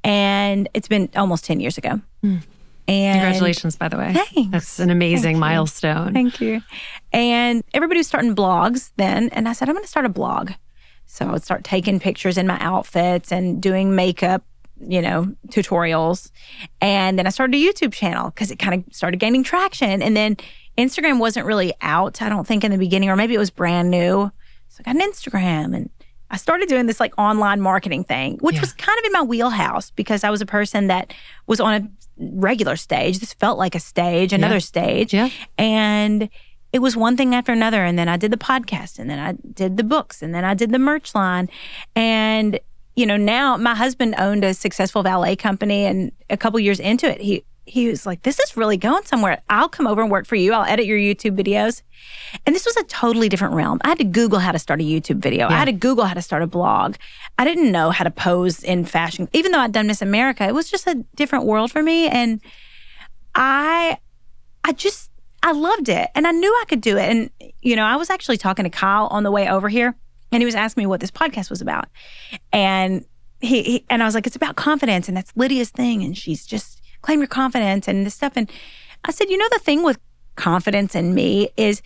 [0.04, 2.02] And it's been almost 10 years ago.
[2.24, 2.42] Mm.
[2.88, 4.14] And congratulations, by the way.
[4.14, 4.52] Thanks.
[4.52, 6.14] That's an amazing Thank milestone.
[6.14, 6.62] Thank you.
[7.12, 9.30] And everybody was starting blogs then.
[9.30, 10.52] And I said, I'm going to start a blog.
[11.06, 14.44] So I would start taking pictures in my outfits and doing makeup,
[14.80, 16.32] you know, tutorials.
[16.82, 20.02] And then I started a YouTube channel because it kind of started gaining traction.
[20.02, 20.38] And then
[20.78, 23.92] Instagram wasn't really out, I don't think, in the beginning, or maybe it was brand
[23.92, 24.32] new.
[24.70, 25.90] So I got an Instagram and
[26.32, 28.62] I started doing this like online marketing thing, which yeah.
[28.62, 31.14] was kind of in my wheelhouse because I was a person that
[31.46, 31.88] was on a
[32.18, 33.20] regular stage.
[33.20, 34.60] This felt like a stage, another yeah.
[34.60, 35.14] stage.
[35.14, 35.30] Yeah.
[35.58, 36.30] And
[36.72, 37.84] it was one thing after another.
[37.84, 40.54] And then I did the podcast and then I did the books and then I
[40.54, 41.50] did the merch line.
[41.96, 42.60] And,
[42.96, 47.10] you know, now my husband owned a successful valet company and a couple years into
[47.10, 49.42] it, he he was like, This is really going somewhere.
[49.50, 50.54] I'll come over and work for you.
[50.54, 51.82] I'll edit your YouTube videos.
[52.46, 53.80] And this was a totally different realm.
[53.84, 55.50] I had to Google how to start a YouTube video.
[55.50, 55.56] Yeah.
[55.56, 56.96] I had to Google how to start a blog.
[57.38, 59.30] I didn't know how to pose in fashion.
[59.34, 62.08] Even though I'd done Miss America, it was just a different world for me.
[62.08, 62.42] And
[63.36, 63.98] I
[64.64, 65.10] I just
[65.44, 66.10] I loved it.
[66.16, 67.10] And I knew I could do it.
[67.10, 67.30] And,
[67.62, 69.94] you know, I was actually talking to Kyle on the way over here,
[70.32, 71.86] and he was asking me what this podcast was about.
[72.54, 73.06] And
[73.42, 76.02] he, he and I was like, it's about confidence, and that's Lydia's thing.
[76.02, 78.34] And she's just claim your confidence and this stuff.
[78.36, 78.52] And
[79.06, 80.00] I said, you know, the thing with
[80.36, 81.84] confidence in me is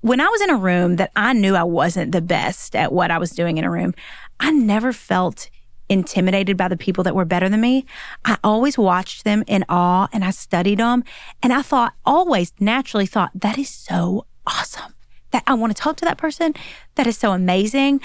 [0.00, 3.10] when I was in a room that I knew I wasn't the best at what
[3.10, 3.94] I was doing in a room,
[4.38, 5.50] I never felt
[5.88, 7.86] intimidated by the people that were better than me.
[8.24, 11.02] I always watched them in awe and I studied them.
[11.42, 14.94] And I thought, always naturally thought, that is so awesome.
[15.30, 16.54] That I want to talk to that person.
[16.94, 18.00] That is so amazing.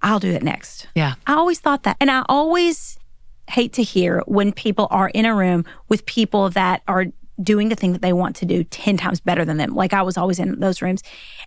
[0.00, 0.86] I'll do it next.
[0.94, 1.14] Yeah.
[1.26, 1.96] I always thought that.
[2.00, 2.98] And I always
[3.48, 7.06] hate to hear when people are in a room with people that are
[7.42, 9.74] doing the thing that they want to do 10 times better than them.
[9.74, 11.02] Like I was always in those rooms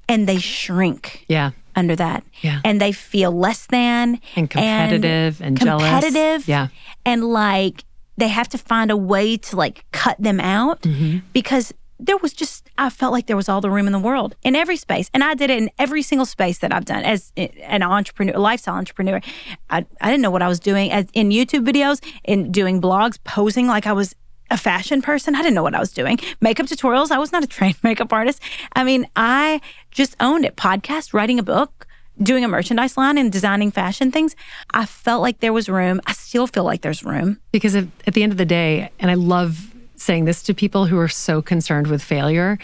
[0.07, 1.25] and they shrink.
[1.27, 1.51] Yeah.
[1.75, 2.23] Under that.
[2.41, 2.59] Yeah.
[2.65, 6.13] And they feel less than and competitive and, and competitive.
[6.13, 6.47] Jealous.
[6.47, 6.67] Yeah.
[7.05, 7.85] And like
[8.17, 11.19] they have to find a way to like cut them out mm-hmm.
[11.33, 14.35] because there was just I felt like there was all the room in the world
[14.43, 17.31] in every space, and I did it in every single space that I've done as
[17.37, 19.21] eh, an entrepreneur, lifestyle entrepreneur.
[19.69, 23.17] I, I didn't know what I was doing as in YouTube videos, in doing blogs,
[23.23, 24.15] posing like I was
[24.49, 25.35] a fashion person.
[25.35, 26.19] I didn't know what I was doing.
[26.41, 27.11] Makeup tutorials.
[27.11, 28.41] I was not a trained makeup artist.
[28.75, 30.55] I mean, I just owned it.
[30.55, 31.87] Podcast, writing a book,
[32.21, 34.35] doing a merchandise line and designing fashion things,
[34.71, 36.01] I felt like there was room.
[36.05, 37.39] I still feel like there's room.
[37.51, 39.70] Because at the end of the day, and I love
[40.01, 42.57] saying this to people who are so concerned with failure,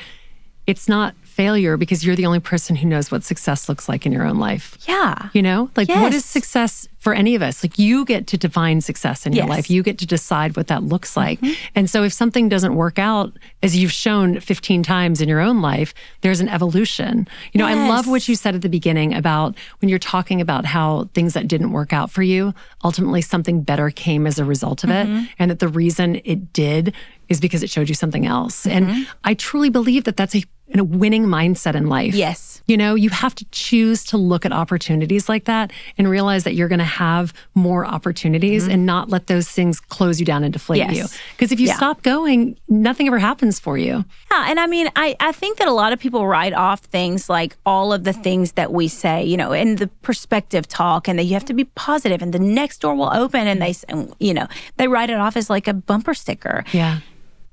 [0.66, 4.12] it's not failure because you're the only person who knows what success looks like in
[4.12, 4.76] your own life.
[4.88, 5.30] Yeah.
[5.34, 6.02] You know, like yes.
[6.02, 7.64] what is success for any of us?
[7.64, 9.44] Like you get to define success in yes.
[9.44, 9.70] your life.
[9.70, 11.40] You get to decide what that looks like.
[11.40, 11.54] Mm-hmm.
[11.76, 15.62] And so if something doesn't work out, as you've shown 15 times in your own
[15.62, 17.28] life, there's an evolution.
[17.54, 17.78] You know, yes.
[17.78, 21.36] I love what you said at the beginning about when you're talking about how things
[21.36, 22.52] that didn't work out for you,
[22.84, 25.18] ultimately something better came as a result of mm-hmm.
[25.18, 25.30] it.
[25.38, 26.96] And that the reason it did
[27.30, 28.66] is because it showed you something else.
[28.66, 28.90] Mm-hmm.
[28.90, 32.14] And I truly believe that that's a in a winning mindset in life.
[32.14, 32.62] Yes.
[32.68, 36.56] You know, you have to choose to look at opportunities like that and realize that
[36.56, 38.74] you're going to have more opportunities mm-hmm.
[38.74, 40.96] and not let those things close you down and deflate yes.
[40.96, 41.06] you.
[41.32, 41.78] Because if you yeah.
[41.78, 44.04] stop going, nothing ever happens for you.
[44.32, 44.50] Yeah.
[44.50, 47.56] And I mean, I, I think that a lot of people write off things like
[47.66, 51.24] all of the things that we say, you know, in the perspective talk and that
[51.24, 53.74] you have to be positive and the next door will open and they,
[54.20, 56.66] you know, they write it off as like a bumper sticker.
[56.74, 57.00] Yeah.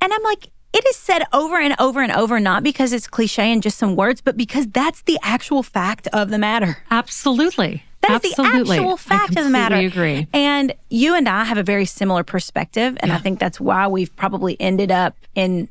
[0.00, 3.52] And I'm like, it is said over and over and over, not because it's cliche
[3.52, 6.76] and just some words, but because that's the actual fact of the matter.
[6.90, 7.84] Absolutely.
[8.02, 8.76] That is Absolutely.
[8.76, 9.76] the actual fact of the matter.
[9.76, 10.26] Agree.
[10.34, 12.96] And you and I have a very similar perspective.
[13.00, 13.14] And yeah.
[13.14, 15.68] I think that's why we've probably ended up in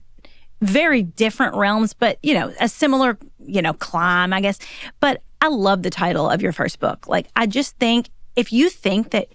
[0.62, 4.58] very different realms, but, you know, a similar, you know, climb, I guess.
[5.02, 7.08] But I love the title of your first book.
[7.10, 9.28] Like, I just think if you think that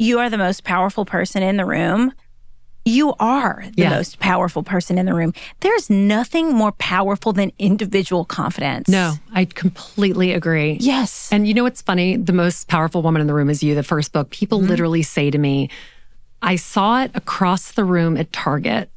[0.00, 2.12] you are the most powerful person in the room,
[2.84, 3.90] you are the yeah.
[3.90, 5.32] most powerful person in the room.
[5.60, 8.88] There's nothing more powerful than individual confidence.
[8.88, 10.76] No, I completely agree.
[10.80, 11.28] Yes.
[11.32, 12.16] And you know what's funny?
[12.16, 14.30] The most powerful woman in the room is you, the first book.
[14.30, 14.68] People mm-hmm.
[14.68, 15.70] literally say to me,
[16.42, 18.90] I saw it across the room at Target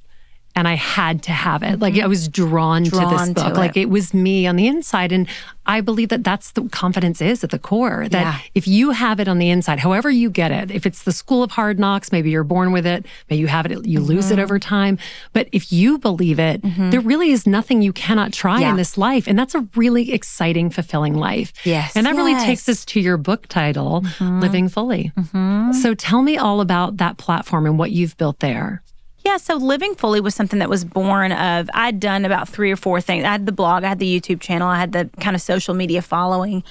[0.58, 1.80] and I had to have it.
[1.80, 3.54] Like I was drawn, drawn to this book.
[3.54, 5.12] To like it was me on the inside.
[5.12, 5.28] And
[5.68, 8.08] I believe that that's the confidence is at the core.
[8.10, 8.40] That yeah.
[8.56, 11.44] if you have it on the inside, however you get it, if it's the school
[11.44, 14.08] of hard knocks, maybe you're born with it, maybe you have it, you mm-hmm.
[14.08, 14.46] lose it mm-hmm.
[14.46, 14.98] over time.
[15.32, 16.90] But if you believe it, mm-hmm.
[16.90, 18.72] there really is nothing you cannot try yeah.
[18.72, 19.28] in this life.
[19.28, 21.54] And that's a really exciting, fulfilling life.
[21.66, 21.96] Yes.
[21.96, 22.18] And that yes.
[22.18, 24.40] really takes us to your book title, mm-hmm.
[24.40, 25.12] Living Fully.
[25.16, 25.74] Mm-hmm.
[25.74, 28.82] So tell me all about that platform and what you've built there.
[29.28, 32.78] Yeah, so Living Fully was something that was born of, I'd done about three or
[32.78, 33.26] four things.
[33.26, 35.74] I had the blog, I had the YouTube channel, I had the kind of social
[35.74, 36.64] media following.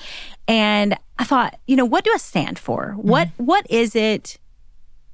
[0.49, 2.95] And I thought, you know, what do I stand for?
[2.97, 3.09] Mm-hmm.
[3.09, 4.39] What What is it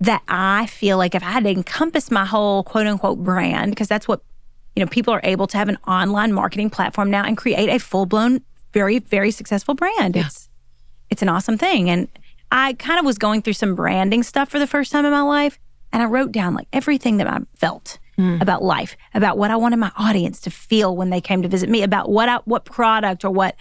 [0.00, 3.88] that I feel like if I had to encompass my whole quote unquote brand, because
[3.88, 4.22] that's what,
[4.76, 7.78] you know, people are able to have an online marketing platform now and create a
[7.78, 10.14] full blown, very, very successful brand.
[10.14, 10.26] Yeah.
[10.26, 10.48] It's,
[11.10, 11.90] it's an awesome thing.
[11.90, 12.06] And
[12.52, 15.22] I kind of was going through some branding stuff for the first time in my
[15.22, 15.58] life.
[15.92, 18.40] And I wrote down like everything that I felt mm.
[18.40, 21.68] about life, about what I wanted my audience to feel when they came to visit
[21.68, 23.56] me, about what I, what product or what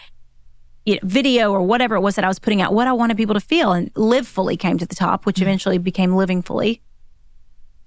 [0.86, 3.18] you know, video or whatever it was that I was putting out, what I wanted
[3.18, 3.74] people to feel.
[3.74, 5.42] And Live Fully came to the top, which mm.
[5.44, 6.82] eventually became Living Fully.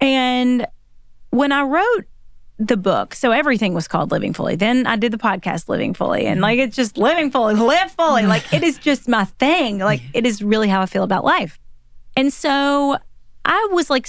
[0.01, 0.67] And
[1.31, 2.05] when I wrote
[2.59, 4.55] the book, so everything was called Living Fully.
[4.55, 6.27] Then I did the podcast Living Fully.
[6.27, 8.27] And like it's just living fully, live fully.
[8.27, 9.79] Like it is just my thing.
[9.79, 11.59] Like it is really how I feel about life.
[12.17, 12.97] And so
[13.45, 14.09] I was like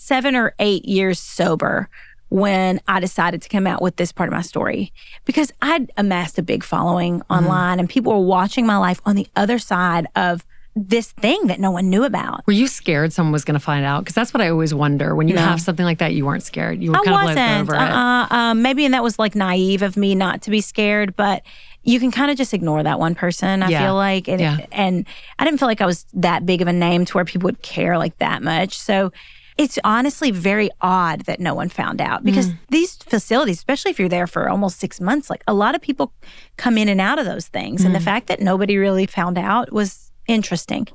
[0.00, 1.88] seven or eight years sober
[2.30, 4.92] when I decided to come out with this part of my story
[5.26, 7.32] because I'd amassed a big following mm-hmm.
[7.32, 10.44] online and people were watching my life on the other side of
[10.74, 12.46] this thing that no one knew about.
[12.46, 14.00] Were you scared someone was going to find out?
[14.00, 15.14] Because that's what I always wonder.
[15.14, 15.42] When you no.
[15.42, 16.80] have something like that, you weren't scared.
[16.82, 17.38] You were I kind wasn't.
[17.38, 18.24] of like over uh-uh.
[18.24, 18.32] it.
[18.32, 21.42] Um, maybe, and that was like naive of me not to be scared, but
[21.82, 23.62] you can kind of just ignore that one person.
[23.62, 23.84] I yeah.
[23.84, 24.66] feel like, and, yeah.
[24.70, 25.04] and
[25.38, 27.60] I didn't feel like I was that big of a name to where people would
[27.62, 28.78] care like that much.
[28.78, 29.12] So
[29.60, 32.58] it's honestly very odd that no one found out because mm.
[32.70, 36.14] these facilities, especially if you're there for almost six months, like a lot of people
[36.56, 37.82] come in and out of those things.
[37.82, 37.86] Mm.
[37.86, 38.04] And the mm.
[38.04, 40.88] fact that nobody really found out was interesting.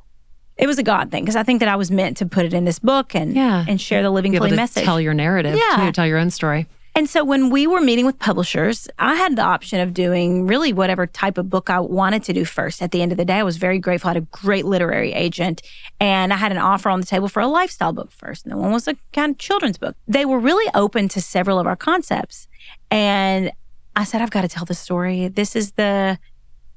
[0.57, 2.53] It was a God thing because I think that I was meant to put it
[2.53, 3.65] in this book and yeah.
[3.67, 4.83] and share the living Be fully message.
[4.83, 5.85] Tell your narrative, yeah.
[5.85, 6.65] Too, tell your own story.
[6.97, 10.71] And so when we were meeting with publishers, I had the option of doing really
[10.71, 12.81] whatever type of book I wanted to do first.
[12.81, 14.09] At the end of the day, I was very grateful.
[14.09, 15.61] I had a great literary agent
[15.99, 18.45] and I had an offer on the table for a lifestyle book first.
[18.45, 19.97] And the one was a kind of children's book.
[20.07, 22.47] They were really open to several of our concepts.
[22.89, 23.51] And
[23.97, 25.27] I said, I've got to tell the story.
[25.27, 26.17] This is the,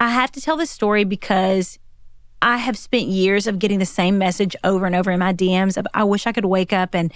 [0.00, 1.78] I have to tell this story because
[2.42, 5.76] I have spent years of getting the same message over and over in my DMs
[5.76, 7.12] of I wish I could wake up and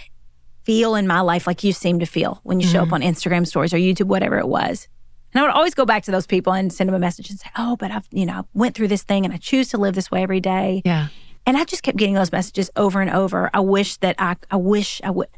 [0.64, 2.72] feel in my life like you seem to feel when you mm-hmm.
[2.72, 2.94] show up mm-hmm.
[2.94, 4.88] on Instagram stories or YouTube, whatever it was.
[5.32, 7.38] And I would always go back to those people and send them a message and
[7.38, 9.94] say, "Oh, but I've you know went through this thing and I choose to live
[9.94, 11.08] this way every day." Yeah.
[11.46, 13.50] And I just kept getting those messages over and over.
[13.52, 15.28] I wish that I, I wish I would.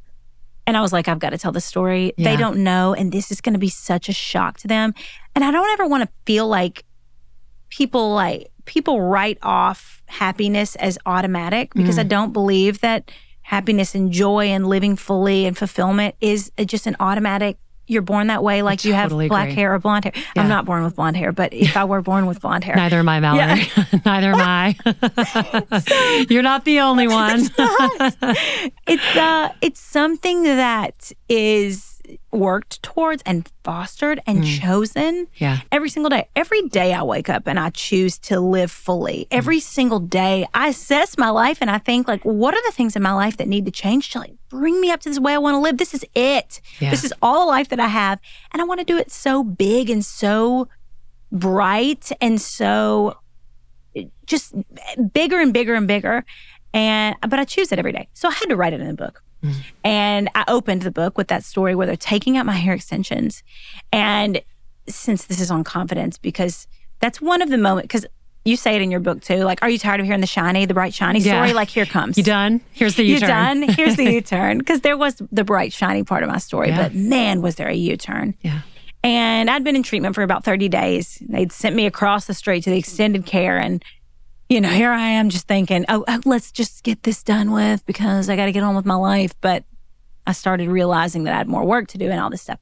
[0.66, 2.12] And I was like, I've got to tell the story.
[2.16, 2.31] Yeah.
[2.31, 4.95] They don't know, and this is going to be such a shock to them.
[5.35, 6.85] And I don't ever want to feel like
[7.68, 12.01] people like people write off happiness as automatic because mm.
[12.01, 13.11] I don't believe that
[13.45, 18.42] happiness and joy and living fully and fulfillment is just an automatic you're born that
[18.42, 19.55] way like you have black agree.
[19.55, 20.12] hair or blonde hair.
[20.14, 20.42] Yeah.
[20.42, 22.74] I'm not born with blonde hair, but if I were born with blonde hair.
[22.74, 23.68] Neither am I, Mallory.
[23.76, 23.84] Yeah.
[24.07, 24.76] Neither am I.
[25.80, 27.40] so, you're not the only one.
[27.59, 28.16] it's,
[28.86, 31.93] it's uh it's something that is
[32.30, 34.61] worked towards and fostered and mm.
[34.61, 35.61] chosen yeah.
[35.72, 36.28] every single day.
[36.36, 39.26] Every day I wake up and I choose to live fully.
[39.30, 39.36] Mm.
[39.38, 42.96] Every single day I assess my life and I think like, what are the things
[42.96, 45.34] in my life that need to change to like bring me up to this way
[45.34, 45.78] I want to live?
[45.78, 46.61] This is it.
[46.80, 46.90] Yeah.
[46.90, 48.18] This is all the life that I have.
[48.52, 50.68] And I want to do it so big and so
[51.30, 53.18] bright and so
[54.26, 54.55] just
[55.12, 56.24] bigger and bigger and bigger.
[56.72, 58.09] And but I choose it every day.
[58.14, 59.22] So I had to write it in a book.
[59.82, 63.42] And I opened the book with that story where they're taking out my hair extensions.
[63.92, 64.42] And
[64.88, 66.66] since this is on confidence, because
[67.01, 68.07] that's one of the moments, because
[68.45, 69.45] you say it in your book too.
[69.45, 71.34] Like, are you tired of hearing the shiny, the bright shiny yeah.
[71.34, 71.55] story?
[71.55, 72.18] Like, here comes.
[72.18, 72.61] You done?
[72.72, 73.28] Here's the U turn.
[73.28, 73.62] You done?
[73.74, 74.59] Here's the U turn.
[74.59, 76.82] Because there was the bright shiny part of my story, yeah.
[76.82, 78.34] but man, was there a U turn.
[78.42, 78.61] Yeah.
[79.03, 81.22] And I'd been in treatment for about 30 days.
[81.28, 83.59] They'd sent me across the street to the extended care.
[83.59, 83.82] And
[84.55, 87.84] you know, here I am just thinking, oh, oh let's just get this done with
[87.86, 89.32] because I got to get on with my life.
[89.40, 89.64] But
[90.28, 92.61] I started realizing that I had more work to do and all this stuff.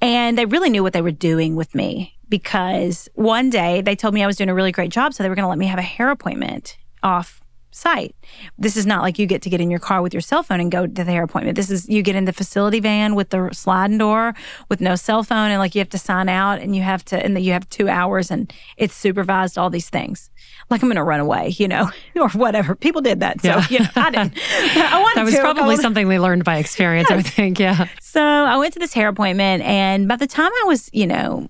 [0.00, 4.14] And they really knew what they were doing with me because one day they told
[4.14, 5.12] me I was doing a really great job.
[5.12, 7.39] So they were going to let me have a hair appointment off
[7.70, 8.14] site.
[8.58, 10.60] This is not like you get to get in your car with your cell phone
[10.60, 11.56] and go to the hair appointment.
[11.56, 14.34] This is you get in the facility van with the sliding door
[14.68, 17.24] with no cell phone and like you have to sign out and you have to
[17.24, 20.30] and you have 2 hours and it's supervised all these things.
[20.68, 22.74] Like I'm going to run away, you know, or whatever.
[22.74, 23.40] People did that.
[23.40, 23.66] So, yeah.
[23.70, 24.34] you know, I didn't.
[24.38, 25.40] I wanted That was to.
[25.40, 27.18] probably something they learned by experience, yes.
[27.18, 27.58] I think.
[27.58, 27.88] Yeah.
[28.00, 31.48] So, I went to this hair appointment and by the time I was, you know,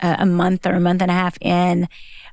[0.00, 1.88] a, a month or a month and a half in,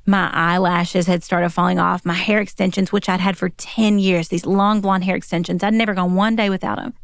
[0.10, 4.30] my eyelashes had started falling off, my hair extensions, which I'd had for 10 years,
[4.30, 5.64] these long blonde hair extensions.
[5.64, 6.95] I'd never gone one day without them.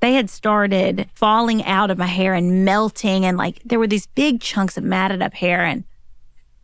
[0.00, 4.06] They had started falling out of my hair and melting, and like there were these
[4.08, 5.64] big chunks of matted up hair.
[5.64, 5.84] And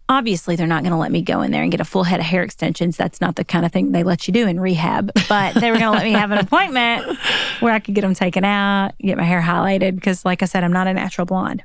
[0.09, 2.18] obviously, they're not going to let me go in there and get a full head
[2.18, 2.97] of hair extensions.
[2.97, 5.12] That's not the kind of thing they let you do in rehab.
[5.28, 7.18] But they were going to let me have an appointment
[7.61, 10.64] where I could get them taken out, get my hair highlighted, because, like I said,
[10.64, 11.62] I'm not a natural blonde.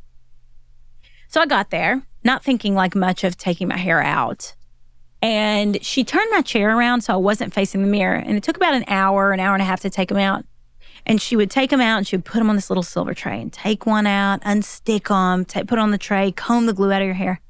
[1.29, 4.55] So I got there not thinking like much of taking my hair out.
[5.21, 8.15] And she turned my chair around so I wasn't facing the mirror.
[8.15, 10.45] And it took about an hour, an hour and a half to take them out.
[11.05, 13.13] And she would take them out and she would put them on this little silver
[13.13, 16.91] tray and take one out, unstick them, take, put on the tray, comb the glue
[16.91, 17.41] out of your hair.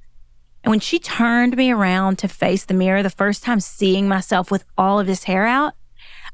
[0.63, 4.51] And when she turned me around to face the mirror, the first time seeing myself
[4.51, 5.73] with all of this hair out,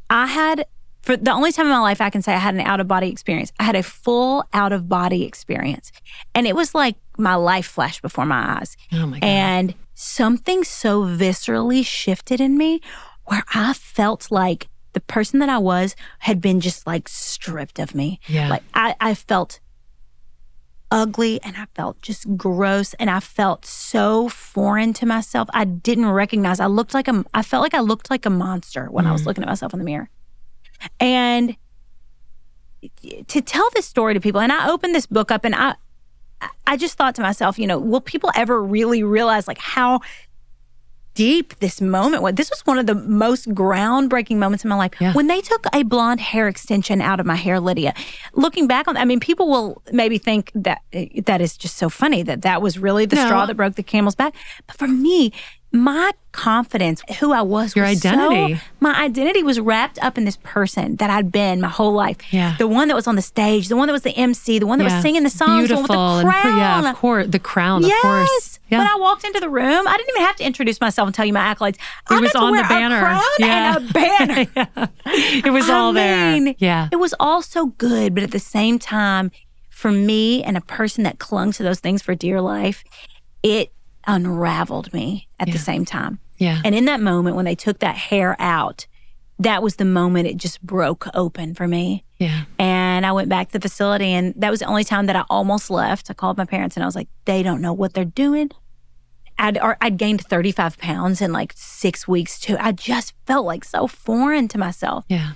[0.10, 0.66] I had
[1.08, 2.88] for the only time in my life I can say I had an out of
[2.90, 3.54] body experience.
[3.62, 5.94] I had a full out of body experience.
[6.36, 8.76] And it was like my life flashed before my eyes.
[8.92, 9.26] Oh my God.
[9.26, 12.82] And something so viscerally shifted in me
[13.24, 17.96] where I felt like the person that I was had been just like stripped of
[17.96, 18.20] me.
[18.28, 18.50] Yeah.
[18.50, 19.62] Like I, I felt
[20.92, 25.48] ugly and I felt just gross and I felt so foreign to myself.
[25.54, 26.60] I didn't recognize.
[26.60, 29.08] I looked like a I felt like I looked like a monster when mm.
[29.08, 29.28] I was mm.
[29.28, 30.10] looking at myself in the mirror.
[31.00, 31.56] And
[33.28, 35.76] to tell this story to people, and I opened this book up and I,
[36.66, 40.02] I just thought to myself, you know, will people ever really realize like how
[41.16, 42.36] deep this moment was?
[42.36, 44.92] This was one of the most groundbreaking moments in my life.
[45.02, 45.14] Yeah.
[45.14, 47.96] When they took a blonde hair extension out of my hair, Lydia,
[48.36, 50.82] looking back on, I mean, people will maybe think that
[51.26, 53.26] that is just so funny that that was really the no.
[53.26, 54.36] straw that broke the camel's back.
[54.68, 55.34] But for me,
[55.78, 58.56] my confidence, who I was, your was identity.
[58.56, 62.18] So, my identity was wrapped up in this person that I'd been my whole life.
[62.32, 62.56] Yeah.
[62.58, 64.80] The one that was on the stage, the one that was the MC, the one
[64.80, 64.96] that yeah.
[64.96, 65.88] was singing the songs, Beautiful.
[65.88, 66.48] the one with the crown.
[66.48, 67.98] And, yeah, of course, the crown, yes.
[67.98, 68.60] of course.
[68.70, 68.80] Yeah.
[68.80, 71.26] When I walked into the room, I didn't even have to introduce myself and tell
[71.26, 71.76] you my accolades.
[71.76, 73.20] It I was on the banner.
[73.40, 73.78] yeah.
[73.78, 74.48] and a banner.
[74.56, 74.88] yeah.
[75.46, 76.56] It was all mean, there.
[76.60, 76.90] Yeah.
[76.92, 79.32] It was all so good, but at the same time,
[79.70, 82.84] for me and a person that clung to those things for dear life,
[83.44, 83.72] it
[84.08, 85.54] unraveled me at yeah.
[85.54, 86.20] the same time.
[86.38, 86.62] Yeah.
[86.64, 88.88] And in that moment, when they took that hair out,
[89.40, 92.04] that was the moment it just broke open for me.
[92.18, 92.46] Yeah.
[92.58, 95.24] And I went back to the facility, and that was the only time that I
[95.30, 96.10] almost left.
[96.10, 98.50] I called my parents and I was like, they don't know what they're doing.
[99.40, 102.58] I'd, or I'd gained 35 pounds in like six weeks too.
[102.60, 105.06] I just felt like so foreign to myself.
[105.10, 105.34] Yeah.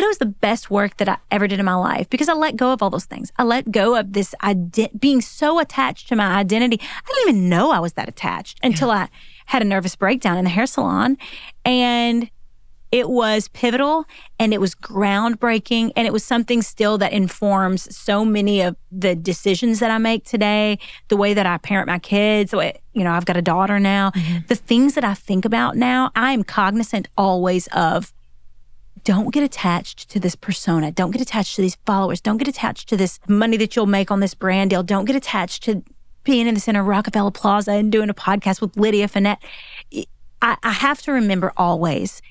[0.00, 2.32] But it was the best work that I ever did in my life because I
[2.32, 3.30] let go of all those things.
[3.36, 6.80] I let go of this ide- being so attached to my identity.
[6.80, 8.94] I didn't even know I was that attached until yeah.
[8.94, 9.08] I
[9.44, 11.18] had a nervous breakdown in the hair salon.
[11.66, 12.30] And
[12.90, 14.06] it was pivotal
[14.38, 19.14] and it was groundbreaking and it was something still that informs so many of the
[19.14, 20.78] decisions that I make today,
[21.08, 23.78] the way that I parent my kids, the way, you know, I've got a daughter
[23.78, 24.46] now, mm-hmm.
[24.48, 28.14] the things that I think about now, I am cognizant always of
[29.04, 30.92] don't get attached to this persona.
[30.92, 32.20] Don't get attached to these followers.
[32.20, 34.82] Don't get attached to this money that you'll make on this brand deal.
[34.82, 35.82] Don't get attached to
[36.24, 39.38] being in the center of Rockefeller Plaza and doing a podcast with Lydia Fenet.
[40.42, 42.22] I, I have to remember always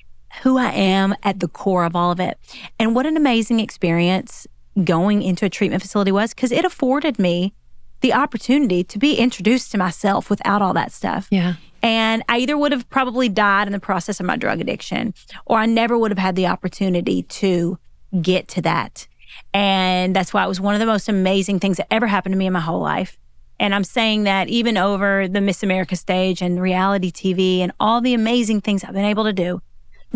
[0.42, 2.38] who I am at the core of all of it.
[2.78, 4.46] And what an amazing experience
[4.84, 7.52] going into a treatment facility was because it afforded me
[8.00, 11.26] the opportunity to be introduced to myself without all that stuff.
[11.30, 11.54] Yeah.
[11.82, 15.14] And I either would have probably died in the process of my drug addiction
[15.46, 17.78] or I never would have had the opportunity to
[18.20, 19.06] get to that.
[19.54, 22.38] And that's why it was one of the most amazing things that ever happened to
[22.38, 23.16] me in my whole life.
[23.58, 28.00] And I'm saying that even over the Miss America stage and reality TV and all
[28.00, 29.60] the amazing things I've been able to do,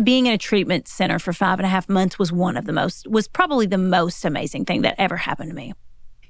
[0.03, 2.73] being in a treatment center for five and a half months was one of the
[2.73, 5.73] most, was probably the most amazing thing that ever happened to me.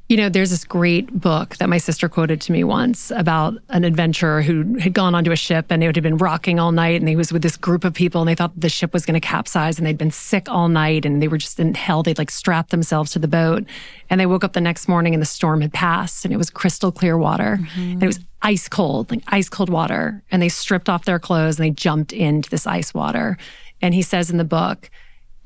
[0.07, 3.83] You know, there's this great book that my sister quoted to me once about an
[3.83, 7.01] adventurer who had gone onto a ship and it had been rocking all night.
[7.01, 9.19] And he was with this group of people and they thought the ship was going
[9.19, 12.03] to capsize and they'd been sick all night and they were just in hell.
[12.03, 13.63] They'd like strapped themselves to the boat.
[14.07, 16.51] And they woke up the next morning and the storm had passed and it was
[16.51, 17.57] crystal clear water.
[17.59, 17.81] Mm-hmm.
[17.81, 20.21] And it was ice cold, like ice cold water.
[20.29, 23.39] And they stripped off their clothes and they jumped into this ice water.
[23.81, 24.91] And he says in the book,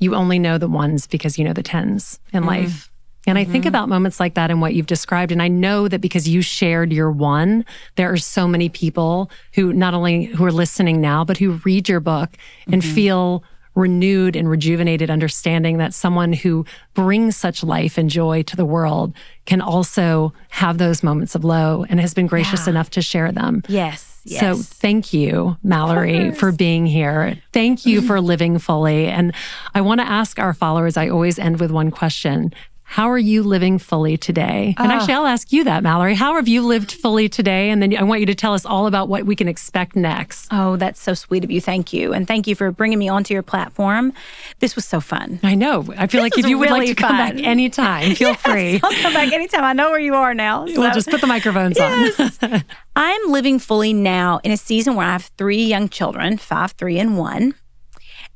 [0.00, 2.48] you only know the ones because you know the tens in mm-hmm.
[2.48, 2.89] life.
[3.26, 3.48] And mm-hmm.
[3.48, 3.68] I think mm-hmm.
[3.68, 5.32] about moments like that and what you've described.
[5.32, 7.64] And I know that because you shared your one,
[7.96, 11.88] there are so many people who not only who are listening now, but who read
[11.88, 12.30] your book
[12.66, 12.94] and mm-hmm.
[12.94, 13.44] feel
[13.74, 16.64] renewed and rejuvenated understanding that someone who
[16.94, 19.14] brings such life and joy to the world
[19.46, 22.70] can also have those moments of low and has been gracious yeah.
[22.70, 23.62] enough to share them.
[23.68, 24.06] Yes.
[24.24, 24.40] Yes.
[24.40, 27.38] So thank you, Mallory, for being here.
[27.52, 29.06] Thank you for living fully.
[29.06, 29.32] And
[29.74, 32.52] I want to ask our followers, I always end with one question.
[32.90, 34.74] How are you living fully today?
[34.76, 34.96] And ah.
[34.96, 36.16] actually, I'll ask you that, Mallory.
[36.16, 37.70] How have you lived fully today?
[37.70, 40.48] And then I want you to tell us all about what we can expect next.
[40.50, 41.60] Oh, that's so sweet of you.
[41.60, 42.12] Thank you.
[42.12, 44.12] And thank you for bringing me onto your platform.
[44.58, 45.38] This was so fun.
[45.44, 45.84] I know.
[45.96, 47.10] I feel this like if you would like to fun.
[47.10, 48.80] come back anytime, feel yes, free.
[48.82, 49.62] I'll come back anytime.
[49.62, 50.66] I know where you are now.
[50.66, 50.80] So.
[50.80, 52.42] We'll just put the microphones yes.
[52.42, 52.64] on.
[52.96, 56.98] I'm living fully now in a season where I have three young children five, three,
[56.98, 57.54] and one.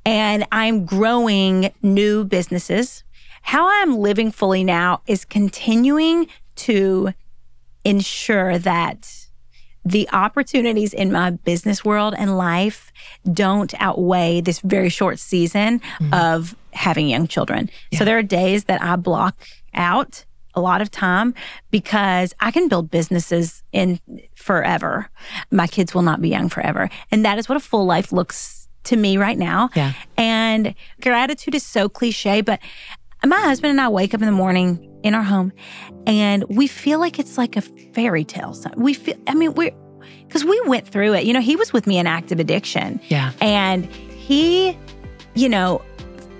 [0.07, 3.03] And I'm growing new businesses
[3.45, 7.13] how I'm living fully now is continuing to
[7.85, 9.29] ensure that
[9.85, 12.91] the opportunities in my business world and life
[13.31, 16.15] don't outweigh this very short season mm-hmm.
[16.15, 17.69] of having young children.
[17.91, 17.99] Yeah.
[17.99, 19.37] So there are days that I block
[19.75, 20.25] out
[20.55, 21.35] a lot of time
[21.71, 24.01] because I can build businesses in
[24.37, 25.11] forever.
[25.51, 26.89] My kids will not be young forever.
[27.11, 29.71] And that is what a full life looks to me right now.
[29.75, 29.93] Yeah.
[30.17, 32.61] And gratitude is so cliche, but
[33.29, 35.53] my husband and I wake up in the morning in our home
[36.07, 38.57] and we feel like it's like a fairy tale.
[38.77, 39.73] We feel, I mean, we're,
[40.27, 41.25] because we went through it.
[41.25, 43.01] You know, he was with me in active addiction.
[43.09, 43.33] Yeah.
[43.41, 44.77] And he,
[45.35, 45.83] you know,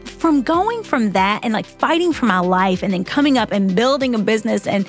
[0.05, 3.77] from going from that and like fighting for my life and then coming up and
[3.77, 4.87] building a business and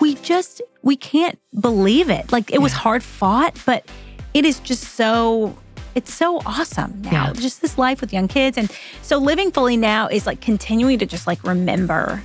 [0.00, 2.32] we just we can't believe it.
[2.32, 2.58] Like it yeah.
[2.60, 3.88] was hard fought, but
[4.34, 5.56] it is just so
[5.94, 7.28] it's so awesome now.
[7.28, 7.32] Yeah.
[7.32, 8.58] Just this life with young kids.
[8.58, 8.70] And
[9.02, 12.22] so living fully now is like continuing to just like remember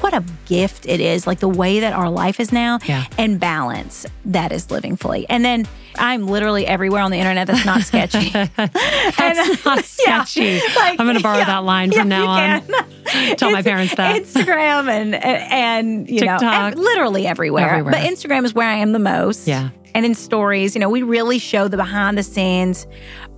[0.00, 3.06] what a gift it is, like the way that our life is now yeah.
[3.16, 5.28] and balance that is living fully.
[5.28, 5.66] And then
[5.96, 8.28] I'm literally everywhere on the internet that's not sketchy.
[8.56, 10.40] that's and, not sketchy.
[10.42, 12.62] Yeah, like, I'm going to borrow yeah, that line from now on.
[13.36, 14.22] Tell my parents that.
[14.22, 16.42] Instagram and, and you TikTok.
[16.42, 17.70] know, and literally everywhere.
[17.70, 17.92] everywhere.
[17.92, 19.48] But Instagram is where I am the most.
[19.48, 22.86] Yeah and in stories, you know, we really show the behind the scenes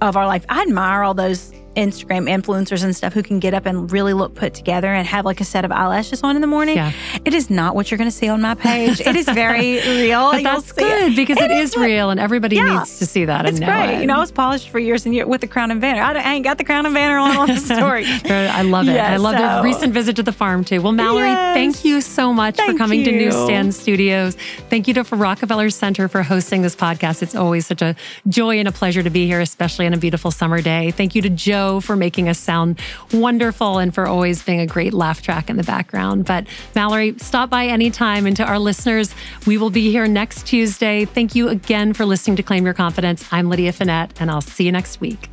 [0.01, 0.45] of our life.
[0.49, 4.35] I admire all those Instagram influencers and stuff who can get up and really look
[4.35, 6.77] put together and have like a set of eyelashes on in the morning.
[6.77, 6.93] Yeah.
[7.25, 9.01] It is not what you're going to see on my page.
[9.01, 10.33] it is very real.
[10.33, 13.25] But that's good because it, it is, is real and everybody yeah, needs to see
[13.25, 13.47] that.
[13.47, 13.97] It's and great.
[13.97, 14.01] It.
[14.01, 16.03] You know, I was polished for years and years with the crown and banner.
[16.03, 18.05] I, I, ain't got the crown and banner on on the story.
[18.07, 18.95] I love it.
[18.95, 19.57] Yeah, I love so.
[19.57, 20.83] the recent visit to the farm too.
[20.83, 21.55] Well, Mallory, yes.
[21.55, 23.07] thank you so much thank for coming you.
[23.07, 24.37] to Newsstand Studios.
[24.69, 27.23] Thank you to Rockefeller Center for hosting this podcast.
[27.23, 27.95] It's always such a
[28.29, 30.91] joy and a pleasure to be here, especially on a beautiful summer day.
[30.91, 32.81] Thank you to Joe for making us sound
[33.13, 36.25] wonderful and for always being a great laugh track in the background.
[36.25, 38.27] But Mallory, stop by anytime.
[38.27, 39.15] And to our listeners,
[39.47, 41.05] we will be here next Tuesday.
[41.05, 43.27] Thank you again for listening to Claim Your Confidence.
[43.31, 45.29] I'm Lydia Fenet, and I'll see you next week.